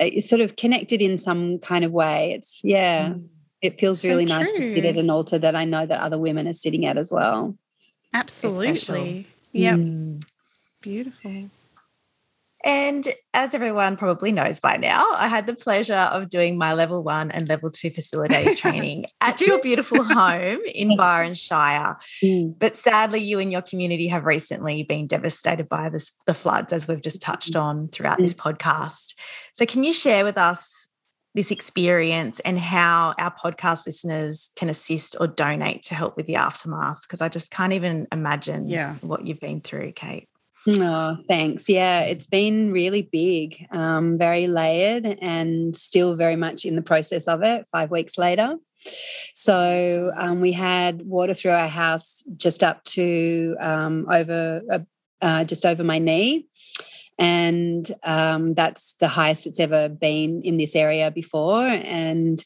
[0.00, 3.28] eh, sort of connected in some kind of way it's yeah mm
[3.62, 4.38] it feels so really true.
[4.38, 6.98] nice to sit at an altar that I know that other women are sitting at
[6.98, 7.56] as well.
[8.12, 9.26] Absolutely.
[9.52, 9.76] Yep.
[9.76, 10.22] Mm.
[10.82, 11.50] Beautiful.
[12.64, 17.04] And as everyone probably knows by now, I had the pleasure of doing my level
[17.04, 21.96] one and level two facilitator training at your beautiful home in Byron Shire.
[22.24, 22.58] Mm.
[22.58, 26.88] But sadly, you and your community have recently been devastated by this, the floods, as
[26.88, 27.62] we've just touched mm.
[27.62, 28.22] on throughout mm.
[28.22, 29.14] this podcast.
[29.54, 30.85] So, can you share with us
[31.36, 36.34] this experience and how our podcast listeners can assist or donate to help with the
[36.36, 38.94] aftermath because I just can't even imagine yeah.
[39.02, 40.30] what you've been through, Kate.
[40.66, 41.68] Oh, thanks.
[41.68, 47.28] Yeah, it's been really big, um, very layered, and still very much in the process
[47.28, 47.68] of it.
[47.68, 48.56] Five weeks later,
[49.34, 54.78] so um, we had water through our house just up to um, over uh,
[55.20, 56.48] uh just over my knee,
[57.18, 61.66] and um, that's the highest it's ever been in this area before.
[61.66, 62.42] And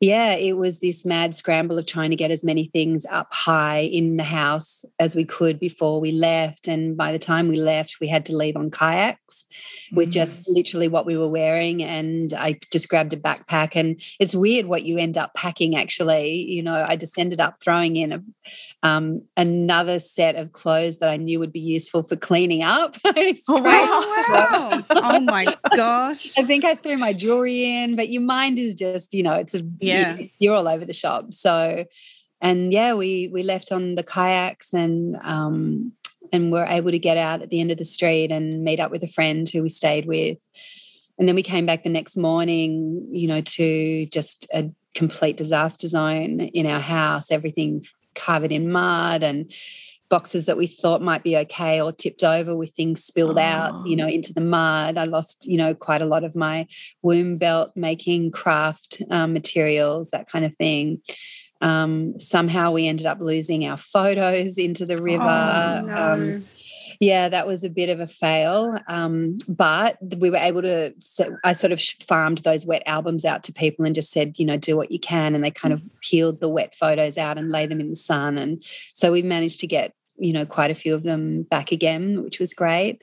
[0.00, 3.80] yeah, it was this mad scramble of trying to get as many things up high
[3.80, 6.68] in the house as we could before we left.
[6.68, 9.44] And by the time we left, we had to leave on kayaks
[9.90, 10.54] with just mm.
[10.54, 11.82] literally what we were wearing.
[11.82, 13.74] And I just grabbed a backpack.
[13.74, 16.42] And it's weird what you end up packing, actually.
[16.42, 18.22] You know, I just ended up throwing in a,
[18.84, 22.94] um, another set of clothes that I knew would be useful for cleaning up.
[23.04, 24.84] oh, wow.
[24.90, 26.38] oh my gosh.
[26.38, 29.56] I think I threw my jewelry in, but your mind is just, you know, it's
[29.56, 30.26] a yeah.
[30.38, 31.32] you're all over the shop.
[31.32, 31.84] So
[32.40, 35.92] and yeah we we left on the kayaks and um
[36.32, 38.90] and we're able to get out at the end of the street and meet up
[38.90, 40.38] with a friend who we stayed with.
[41.18, 45.86] And then we came back the next morning you know to just a complete disaster
[45.86, 47.84] zone in our house everything
[48.14, 49.52] covered in mud and
[50.08, 53.42] boxes that we thought might be okay or tipped over with things spilled oh.
[53.42, 54.10] out, you know, oh.
[54.10, 54.96] into the mud.
[54.96, 56.66] I lost, you know, quite a lot of my
[57.02, 61.00] womb belt making craft um, materials, that kind of thing.
[61.60, 65.24] Um, somehow we ended up losing our photos into the river.
[65.24, 66.12] Oh, no.
[66.12, 66.44] um,
[67.00, 68.78] yeah, that was a bit of a fail.
[68.88, 70.92] Um, but we were able to,
[71.44, 74.56] I sort of farmed those wet albums out to people and just said, you know,
[74.56, 75.34] do what you can.
[75.34, 78.36] And they kind of peeled the wet photos out and lay them in the sun.
[78.36, 78.62] And
[78.94, 82.38] so we managed to get you know quite a few of them back again, which
[82.38, 83.02] was great.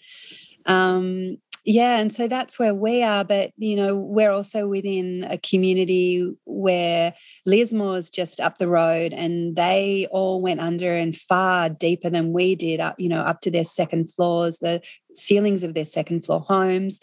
[0.66, 1.38] Um,
[1.68, 3.24] yeah, and so that's where we are.
[3.24, 7.14] But you know, we're also within a community where
[7.48, 12.56] Lismore's just up the road, and they all went under and far deeper than we
[12.56, 12.80] did.
[12.80, 14.82] Up, you know, up to their second floors, the
[15.14, 17.00] ceilings of their second floor homes,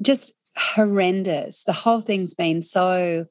[0.00, 1.64] just horrendous.
[1.64, 3.26] The whole thing's been so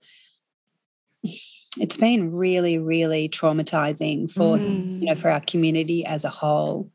[1.79, 5.01] it's been really, really traumatizing for mm.
[5.01, 6.91] you know for our community as a whole.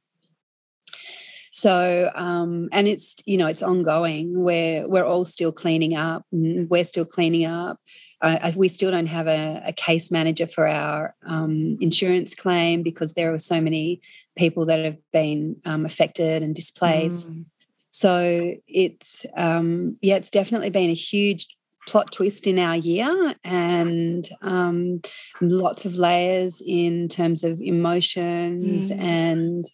[1.52, 4.42] So, um, and it's you know it's ongoing.
[4.42, 6.24] We're we're all still cleaning up.
[6.32, 7.80] We're still cleaning up.
[8.22, 13.14] Uh, we still don't have a, a case manager for our um, insurance claim because
[13.14, 14.02] there are so many
[14.36, 17.28] people that have been um, affected and displaced.
[17.28, 17.46] Mm.
[17.88, 21.48] So it's um, yeah, it's definitely been a huge
[21.86, 25.00] plot twist in our year and um,
[25.40, 29.00] lots of layers in terms of emotions mm.
[29.00, 29.66] and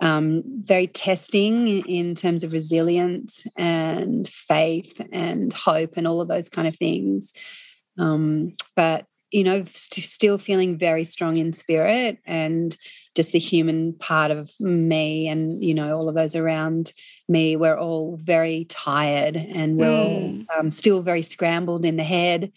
[0.00, 6.48] um, very testing in terms of resilience and faith and hope and all of those
[6.48, 7.32] kind of things.
[7.98, 12.76] Um, but you know, st- still feeling very strong in spirit and
[13.14, 16.92] just the human part of me and, you know, all of those around
[17.28, 17.56] me.
[17.56, 20.46] We're all very tired and we're mm.
[20.50, 22.52] all um, still very scrambled in the head,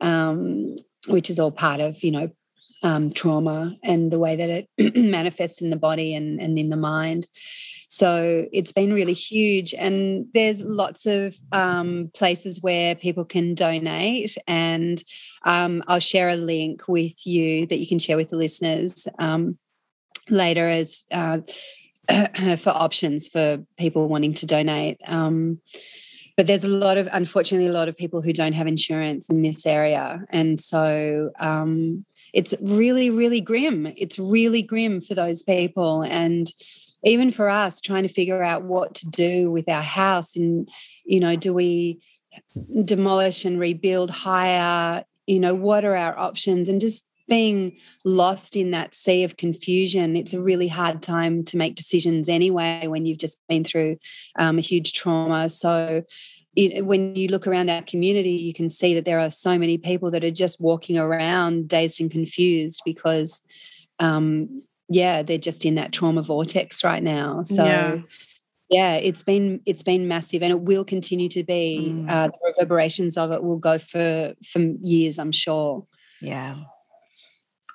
[0.00, 0.76] um,
[1.08, 2.30] which is all part of, you know,
[2.82, 6.76] um, trauma and the way that it manifests in the body and, and in the
[6.76, 7.26] mind.
[7.88, 9.72] So it's been really huge.
[9.72, 14.36] And there's lots of um, places where people can donate.
[14.46, 15.02] And
[15.44, 19.56] um, I'll share a link with you that you can share with the listeners um,
[20.28, 21.38] later as uh,
[22.58, 24.98] for options for people wanting to donate.
[25.06, 25.60] Um,
[26.36, 29.40] but there's a lot of unfortunately a lot of people who don't have insurance in
[29.40, 32.04] this area and so um,
[32.36, 33.92] it's really really grim.
[33.96, 36.02] It's really grim for those people.
[36.02, 36.46] And
[37.02, 40.68] even for us trying to figure out what to do with our house and
[41.04, 42.00] you know do we
[42.84, 45.02] demolish and rebuild higher?
[45.26, 46.68] You know what are our options?
[46.68, 51.56] And just being lost in that sea of confusion it's a really hard time to
[51.56, 53.96] make decisions anyway when you've just been through
[54.38, 55.48] um, a huge trauma.
[55.48, 56.04] So
[56.56, 59.76] it, when you look around our community, you can see that there are so many
[59.76, 63.42] people that are just walking around dazed and confused because,
[63.98, 67.42] um, yeah, they're just in that trauma vortex right now.
[67.42, 67.96] So, yeah.
[68.70, 71.92] yeah it's been it's been massive, and it will continue to be.
[71.92, 72.10] Mm.
[72.10, 75.82] Uh, the reverberations of it will go for for years, I'm sure.
[76.22, 76.56] Yeah.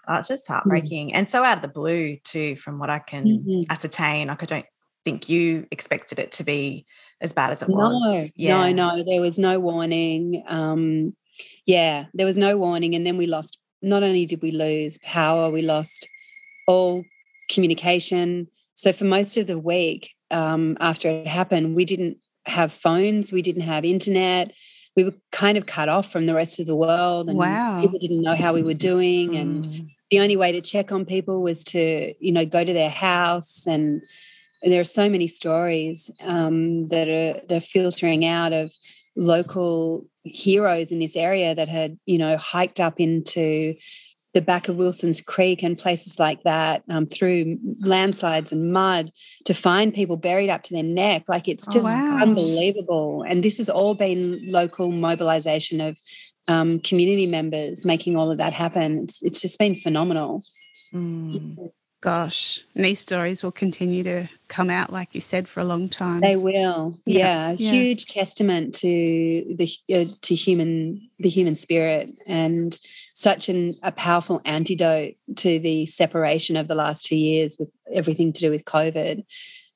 [0.07, 0.53] Oh, it's just mm.
[0.53, 1.11] heartbreaking mm.
[1.13, 3.71] and so out of the blue too from what i can mm-hmm.
[3.71, 4.65] ascertain like i don't
[5.05, 6.87] think you expected it to be
[7.21, 8.31] as bad as it no, was.
[8.35, 8.71] Yeah.
[8.71, 10.43] No, no, there was no warning.
[10.47, 11.15] Um,
[11.65, 12.95] yeah, there was no warning.
[12.95, 16.07] And then we lost, not only did we lose power, we lost
[16.67, 17.03] all
[17.49, 18.47] communication.
[18.73, 23.41] So for most of the week um, after it happened, we didn't have phones, we
[23.41, 24.51] didn't have internet.
[24.95, 27.79] We were kind of cut off from the rest of the world, and wow.
[27.81, 29.37] people didn't know how we were doing.
[29.37, 29.87] And mm.
[30.09, 33.65] the only way to check on people was to, you know, go to their house
[33.67, 34.03] and
[34.63, 38.71] there are so many stories um, that are they're filtering out of
[39.15, 43.75] local heroes in this area that had you know hiked up into
[44.33, 49.11] the back of Wilson's Creek and places like that um, through landslides and mud
[49.45, 51.23] to find people buried up to their neck.
[51.27, 52.21] Like it's oh, just oh, wow.
[52.21, 53.23] unbelievable.
[53.27, 55.97] And this has all been local mobilization of
[56.47, 58.99] um, community members making all of that happen.
[59.03, 60.41] It's, it's just been phenomenal.
[60.93, 61.71] Mm.
[62.01, 65.87] Gosh, and these stories will continue to come out, like you said, for a long
[65.87, 66.21] time.
[66.21, 67.51] They will, yeah.
[67.51, 67.71] yeah.
[67.71, 72.73] Huge testament to the uh, to human the human spirit, and
[73.13, 78.33] such an, a powerful antidote to the separation of the last two years with everything
[78.33, 79.23] to do with COVID.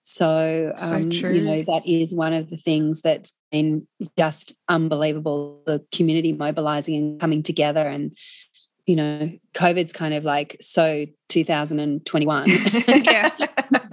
[0.01, 5.61] So, um, so you know, that is one of the things that's been just unbelievable.
[5.67, 8.17] The community mobilizing and coming together and
[8.86, 12.47] you know, COVID's kind of like so 2021.
[12.47, 13.29] yeah.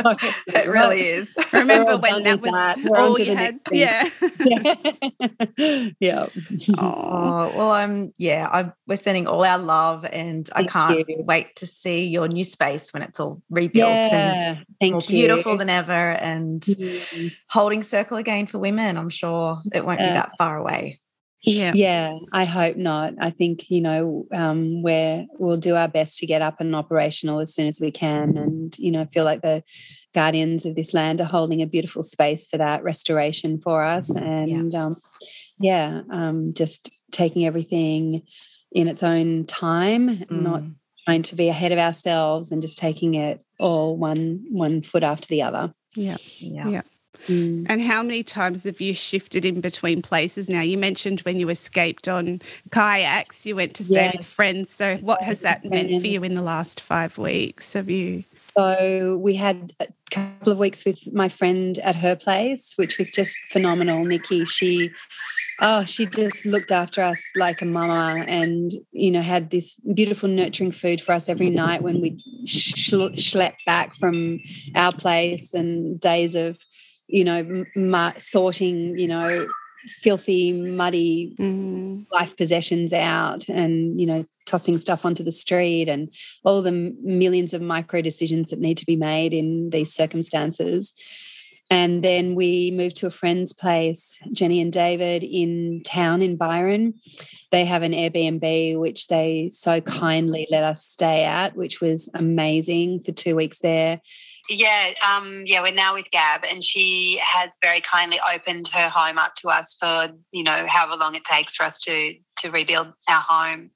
[0.48, 1.36] it really is.
[1.52, 2.98] Remember when that was that.
[2.98, 3.58] all you had?
[3.70, 4.08] Yeah.
[4.40, 5.86] yeah.
[5.98, 6.26] yeah.
[6.78, 11.22] Oh, well, I'm, yeah, I'm, we're sending all our love and Thank I can't you.
[11.24, 14.56] wait to see your new space when it's all rebuilt yeah.
[14.56, 17.28] and Thank more beautiful than ever and mm-hmm.
[17.48, 18.98] holding circle again for women.
[18.98, 21.00] I'm sure it won't be that far away.
[21.44, 21.72] Yeah.
[21.74, 23.14] Yeah, I hope not.
[23.18, 27.40] I think, you know, um, we're, we'll do our best to get up and operational
[27.40, 28.36] as soon as we can.
[28.36, 29.64] And, you know, feel like the
[30.14, 34.14] guardians of this land are holding a beautiful space for that restoration for us.
[34.14, 34.96] And yeah, um,
[35.58, 38.22] yeah um, just taking everything
[38.70, 40.30] in its own time, mm.
[40.30, 40.62] not
[41.06, 45.26] trying to be ahead of ourselves and just taking it all one one foot after
[45.26, 45.74] the other.
[45.94, 46.16] Yeah.
[46.38, 46.68] Yeah.
[46.68, 46.82] Yeah.
[47.28, 47.66] Mm.
[47.68, 50.60] And how many times have you shifted in between places now?
[50.60, 54.16] You mentioned when you escaped on kayaks, you went to stay yes.
[54.18, 54.70] with friends.
[54.70, 57.72] So, what has that meant for you in the last five weeks?
[57.74, 58.24] Have you?
[58.58, 63.10] So, we had a couple of weeks with my friend at her place, which was
[63.10, 64.04] just phenomenal.
[64.04, 64.90] Nikki, she
[65.60, 70.28] oh she just looked after us like a mama and you know had this beautiful
[70.28, 74.38] nurturing food for us every night when we schlepped back from
[74.74, 76.58] our place and days of
[77.12, 79.46] you know, m- sorting, you know,
[80.00, 82.06] filthy, muddy mm.
[82.10, 86.12] life possessions out and, you know, tossing stuff onto the street and
[86.44, 90.94] all the millions of micro decisions that need to be made in these circumstances.
[91.70, 96.94] And then we moved to a friend's place, Jenny and David, in town in Byron.
[97.50, 103.00] They have an Airbnb, which they so kindly let us stay at, which was amazing
[103.00, 104.00] for two weeks there.
[104.48, 109.16] Yeah, um, yeah, we're now with Gab, and she has very kindly opened her home
[109.16, 112.88] up to us for you know however long it takes for us to to rebuild
[113.08, 113.70] our home.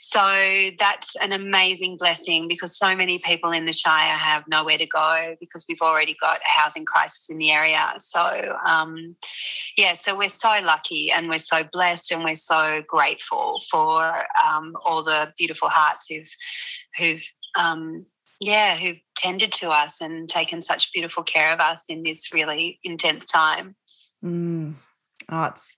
[0.00, 4.86] So that's an amazing blessing because so many people in the Shire have nowhere to
[4.86, 7.92] go because we've already got a housing crisis in the area.
[7.98, 9.16] So um,
[9.78, 14.76] yeah, so we're so lucky and we're so blessed and we're so grateful for um,
[14.84, 16.30] all the beautiful hearts who've
[16.98, 17.24] who've
[17.58, 18.04] um,
[18.40, 22.78] yeah, who've tended to us and taken such beautiful care of us in this really
[22.82, 23.74] intense time.
[24.24, 24.74] Mm.
[25.28, 25.76] Oh, it's,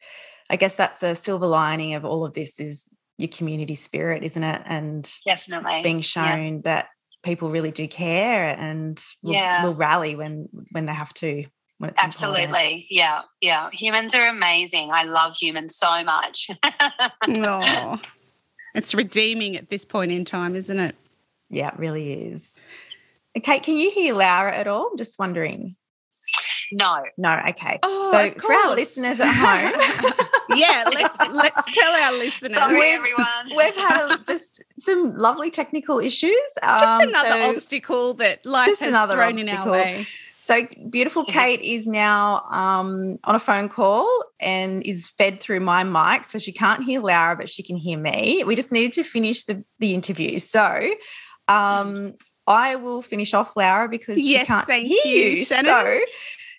[0.50, 2.84] I guess that's a silver lining of all of this is
[3.18, 4.62] your community spirit, isn't it?
[4.64, 6.60] And definitely being shown yeah.
[6.64, 6.88] that
[7.22, 9.64] people really do care and will, yeah.
[9.64, 11.44] will rally when when they have to.
[11.78, 12.44] when it's Absolutely.
[12.44, 12.84] important.
[12.90, 13.22] Yeah.
[13.40, 13.70] Yeah.
[13.72, 14.90] Humans are amazing.
[14.92, 16.48] I love humans so much.
[17.38, 18.00] oh,
[18.74, 20.96] it's redeeming at this point in time, isn't it?
[21.50, 22.56] Yeah, it really is.
[23.34, 24.88] And Kate, can you hear Laura at all?
[24.90, 25.76] I'm just wondering.
[26.72, 27.02] no.
[27.16, 27.78] No, okay.
[27.82, 30.18] Oh, so of for our listeners at home,
[30.58, 32.54] yeah, let's let's tell our listeners.
[32.54, 33.56] Sorry, we've- everyone.
[33.56, 36.34] we've had a, just some lovely technical issues.
[36.62, 40.06] just Um, another so- obstacle that life just has another thrown in our way.
[40.40, 44.08] So beautiful Kate is now um, on a phone call
[44.40, 47.98] and is fed through my mic, so she can't hear Laura, but she can hear
[47.98, 48.44] me.
[48.44, 50.94] We just needed to finish the the interview, so
[51.48, 52.14] um,
[52.46, 55.44] I will finish off Laura because she can't thank hear you, you.
[55.44, 55.66] Shannon.
[55.66, 56.00] So,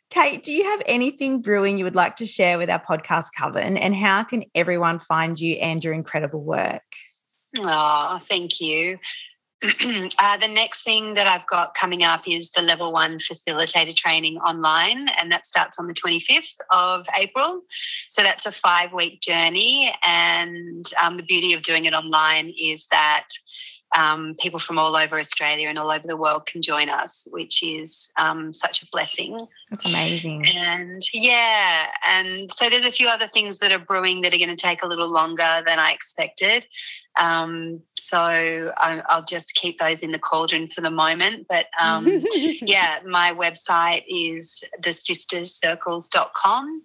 [0.09, 3.77] Kate, do you have anything brewing you would like to share with our podcast coven,
[3.77, 6.83] and how can everyone find you and your incredible work?
[7.59, 8.99] Oh, thank you.
[9.63, 14.37] uh, the next thing that I've got coming up is the level one facilitator training
[14.37, 17.61] online, and that starts on the 25th of April.
[18.07, 19.93] So that's a five week journey.
[20.05, 23.27] And um, the beauty of doing it online is that
[23.95, 27.63] um, people from all over Australia and all over the world can join us, which
[27.63, 29.47] is um, such a blessing.
[29.69, 30.47] That's amazing.
[30.47, 34.49] And yeah, and so there's a few other things that are brewing that are going
[34.49, 36.67] to take a little longer than I expected.
[37.19, 41.47] Um, so I, I'll just keep those in the cauldron for the moment.
[41.49, 42.07] But um,
[42.61, 46.83] yeah, my website is thesisterscircles.com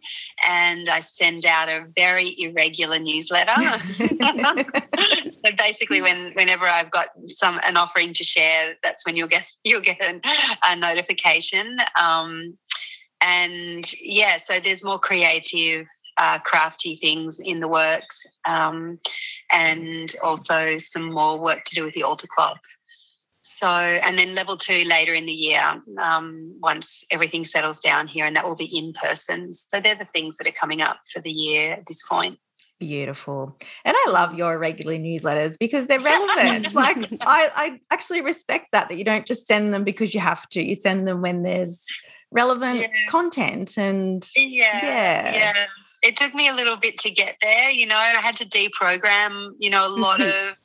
[0.48, 3.52] and I send out a very irregular newsletter.
[5.30, 9.44] so basically when whenever I've got some an offering to share, that's when you'll get
[9.64, 10.22] you'll get an,
[10.66, 11.76] a notification.
[12.00, 12.56] Um,
[13.22, 15.86] and yeah, so there's more creative,
[16.18, 18.98] uh, crafty things in the works, um,
[19.52, 22.60] and also some more work to do with the altar cloth.
[23.40, 28.24] So, and then level two later in the year, um, once everything settles down here,
[28.24, 29.52] and that will be in person.
[29.52, 32.38] So, they're the things that are coming up for the year at this point.
[32.78, 33.56] Beautiful.
[33.84, 36.74] And I love your regular newsletters because they're relevant.
[36.74, 40.48] like I, I actually respect that that you don't just send them because you have
[40.48, 40.62] to.
[40.62, 41.86] You send them when there's
[42.32, 42.88] relevant Yeah.
[43.08, 45.34] content and Yeah, Yeah.
[45.34, 45.66] yeah.
[46.02, 47.70] It took me a little bit to get there.
[47.70, 49.50] You know, I had to deprogram.
[49.60, 50.56] You know, a lot of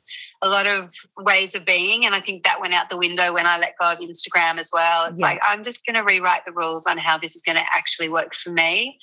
[0.42, 3.46] a lot of ways of being, and I think that went out the window when
[3.46, 5.06] I let go of Instagram as well.
[5.06, 5.26] It's Yeah.
[5.26, 8.08] like I'm just going to rewrite the rules on how this is going to actually
[8.08, 8.98] work for me,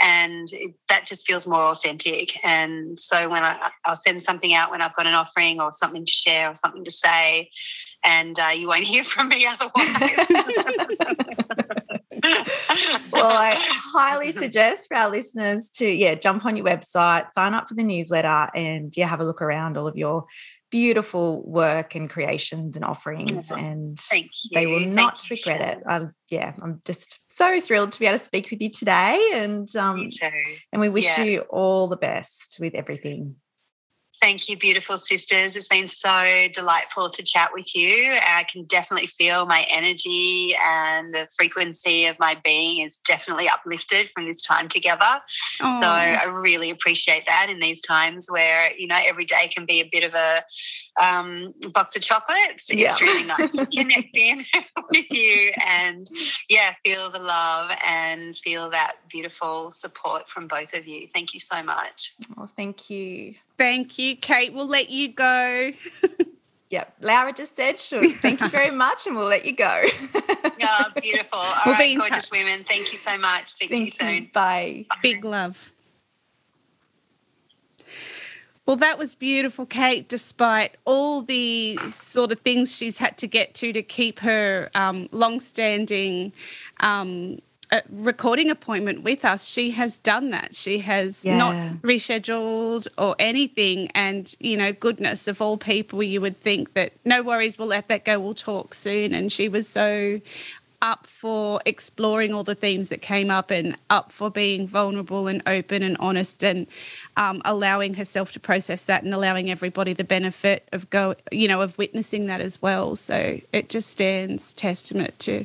[0.00, 2.38] and it, that just feels more authentic.
[2.44, 6.04] And so when I I'll send something out when I've got an offering or something
[6.04, 7.48] to share or something to say,
[8.04, 10.30] and uh, you won't hear from me otherwise.
[13.12, 17.68] well, I highly suggest for our listeners to yeah, jump on your website, sign up
[17.68, 20.26] for the newsletter and yeah, have a look around all of your
[20.70, 24.50] beautiful work and creations and offerings and Thank you.
[24.54, 25.82] they will Thank not you, regret it.
[25.86, 26.02] Shannon.
[26.08, 29.66] Um, yeah, I'm just so thrilled to be able to speak with you today, and
[29.76, 30.08] um,
[30.72, 31.22] and we wish Yeah.
[31.24, 33.36] you all the best with everything.
[34.20, 35.54] Thank you, beautiful sisters.
[35.54, 38.14] It's been so delightful to chat with you.
[38.14, 44.10] I can definitely feel my energy and the frequency of my being is definitely uplifted
[44.10, 45.20] from this time together.
[45.78, 49.80] So I really appreciate that in these times where, you know, every day can be
[49.80, 50.42] a bit of a
[51.00, 52.70] um, box of chocolates.
[52.70, 54.44] It's really nice to connect in
[54.90, 56.08] with you and,
[56.48, 61.06] yeah, feel the love and feel that beautiful support from both of you.
[61.06, 62.14] Thank you so much.
[62.36, 63.34] Oh, thank you.
[63.58, 64.52] Thank you, Kate.
[64.52, 65.72] We'll let you go.
[66.70, 69.84] Yep, Laura just said, "Sure, thank you very much," and we'll let you go.
[70.60, 71.38] Oh, beautiful.
[71.38, 72.38] All We'll right, gorgeous touch.
[72.38, 72.60] women.
[72.60, 73.48] Thank you so much.
[73.48, 74.18] Speak to you Thank you.
[74.24, 74.30] soon.
[74.34, 74.84] Bye.
[75.02, 75.72] Big love.
[78.66, 83.54] Well, that was beautiful, Kate, despite all the sort of things she's had to get
[83.54, 86.32] to to keep her um, long standing
[86.80, 87.38] um,
[87.70, 89.46] uh, recording appointment with us.
[89.46, 90.54] She has done that.
[90.54, 91.36] She has Yeah.
[91.36, 93.90] not rescheduled or anything.
[93.94, 97.88] And, you know, goodness of all people, you would think that no worries, we'll let
[97.88, 99.12] that go, we'll talk soon.
[99.12, 100.20] And she was so
[100.80, 105.42] up for exploring all the themes that came up and up for being vulnerable and
[105.46, 106.68] open and honest and
[107.16, 111.60] um, allowing herself to process that and allowing everybody the benefit of go you know
[111.60, 115.44] of witnessing that as well so it just stands testament to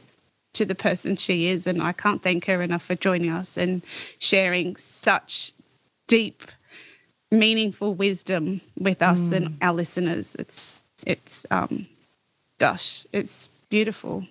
[0.54, 3.82] to the person she is and I can't thank her enough for joining us and
[4.20, 5.54] sharing such
[6.08, 6.44] deep
[7.32, 11.88] meaningful wisdom with us and our listeners it's it's um
[12.60, 14.28] gosh it's beautiful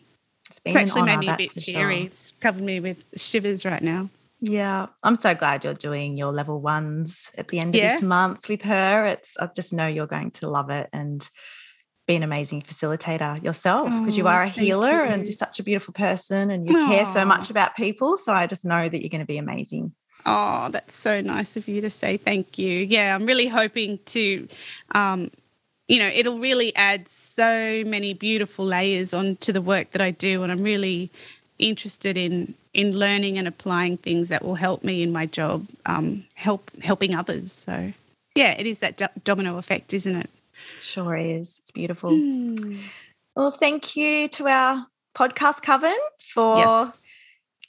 [0.49, 1.97] It's it's actually made me a bit teary.
[1.97, 2.07] sure.
[2.07, 4.09] It's covered me with shivers right now.
[4.45, 7.95] Yeah, I'm so glad you're doing your level ones at the end of Yeah.
[7.95, 9.07] this month with her.
[9.07, 11.29] It's I just know you're going to love it, and
[12.07, 15.13] be an amazing facilitator yourself because you are a healer you.
[15.13, 18.17] and you're such a beautiful person and you care so much about people.
[18.17, 19.93] So I just know that you're going to be amazing.
[20.27, 22.81] Oh, that's so nice of you to say thank you.
[22.81, 24.49] Yeah, I'm really hoping to,
[24.93, 25.31] um,
[25.89, 30.43] you know, it'll really add so many beautiful layers onto the work that I do.
[30.43, 31.11] And I'm really
[31.59, 36.25] interested in in learning and applying things that will help me in my job, um,
[36.35, 37.53] help helping others.
[37.53, 37.93] So,
[38.35, 40.31] yeah, it is that do- domino effect, isn't it?
[40.81, 41.59] Sure is.
[41.61, 42.11] It's beautiful.
[42.11, 42.79] Mm.
[43.35, 45.97] Well, thank you to our podcast coven
[46.35, 47.03] for yes.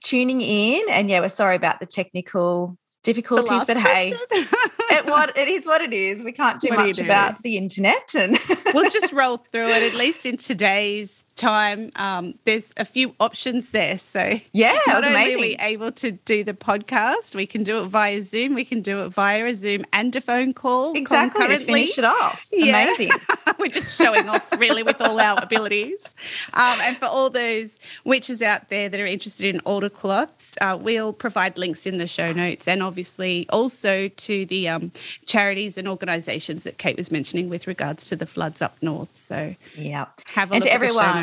[0.04, 0.84] tuning in.
[0.90, 5.82] And yeah, we're sorry about the technical difficulties, but hey, it what it is what
[5.82, 6.24] it is.
[6.24, 8.38] We can't do what much do about the internet, and
[8.74, 9.84] we'll just roll through it.
[9.84, 13.98] At least in today's time, um, there's a few options there.
[13.98, 15.38] So yeah, not only amazing.
[15.38, 18.54] are we able to do the podcast, we can do it via Zoom.
[18.54, 20.96] We can do it via a Zoom and a phone call.
[20.96, 22.48] Exactly to finish it off.
[22.54, 22.84] Yeah.
[22.84, 23.12] Amazing.
[23.60, 26.14] We're just showing off really with all our abilities.
[26.54, 30.78] Um, and for all those witches out there that are interested in altar cloths, uh,
[30.80, 34.92] we'll provide links in the show notes and obviously also to the um,
[35.26, 39.10] charities and organisations that Kate was mentioning with regards to the floods up north.
[39.14, 41.23] So yeah, have a and look to everyone.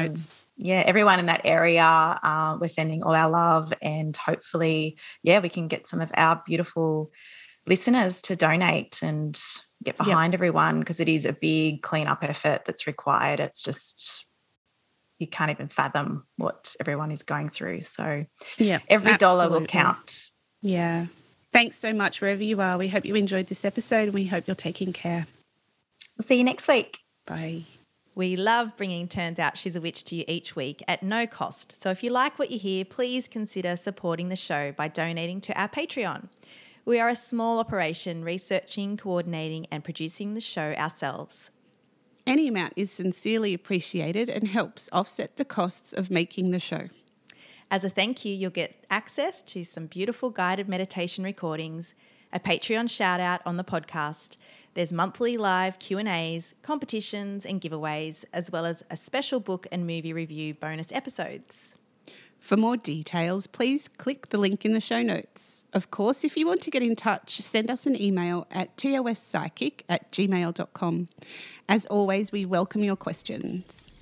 [0.56, 5.48] Yeah, everyone in that area, uh, we're sending all our love, and hopefully, yeah, we
[5.48, 7.10] can get some of our beautiful
[7.66, 9.40] listeners to donate and
[9.82, 10.38] get behind yep.
[10.38, 13.40] everyone because it is a big cleanup effort that's required.
[13.40, 14.26] It's just
[15.18, 17.82] you can't even fathom what everyone is going through.
[17.82, 18.24] So
[18.58, 19.18] yeah, every absolutely.
[19.18, 20.28] dollar will count.
[20.62, 21.06] Yeah.
[21.52, 22.78] Thanks so much wherever you are.
[22.78, 25.26] We hope you enjoyed this episode and we hope you're taking care.
[26.16, 26.98] We'll see you next week.
[27.26, 27.62] Bye.
[28.14, 31.80] We love bringing Turns Out She's a Witch to you each week at no cost.
[31.80, 35.60] So if you like what you hear, please consider supporting the show by donating to
[35.60, 36.28] our Patreon.
[36.84, 41.50] We are a small operation researching, coordinating, and producing the show ourselves.
[42.26, 46.88] Any amount is sincerely appreciated and helps offset the costs of making the show.
[47.70, 51.94] As a thank you, you'll get access to some beautiful guided meditation recordings,
[52.32, 54.36] a Patreon shout out on the podcast.
[54.74, 60.12] There's monthly live Q&As, competitions and giveaways, as well as a special book and movie
[60.12, 61.74] review bonus episodes.
[62.38, 65.66] For more details, please click the link in the show notes.
[65.72, 69.82] Of course, if you want to get in touch, send us an email at tospsychic
[69.88, 71.08] at gmail.com.
[71.68, 73.92] As always, we welcome your questions.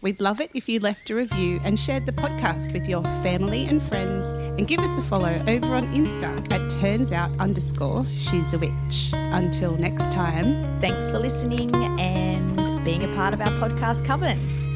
[0.00, 3.64] We'd love it if you left a review and shared the podcast with your family
[3.64, 8.52] and friends and give us a follow over on Insta at turns out underscore she's
[8.52, 9.10] a witch.
[9.14, 10.44] Until next time,
[10.80, 14.67] thanks for listening and being a part of our podcast coven.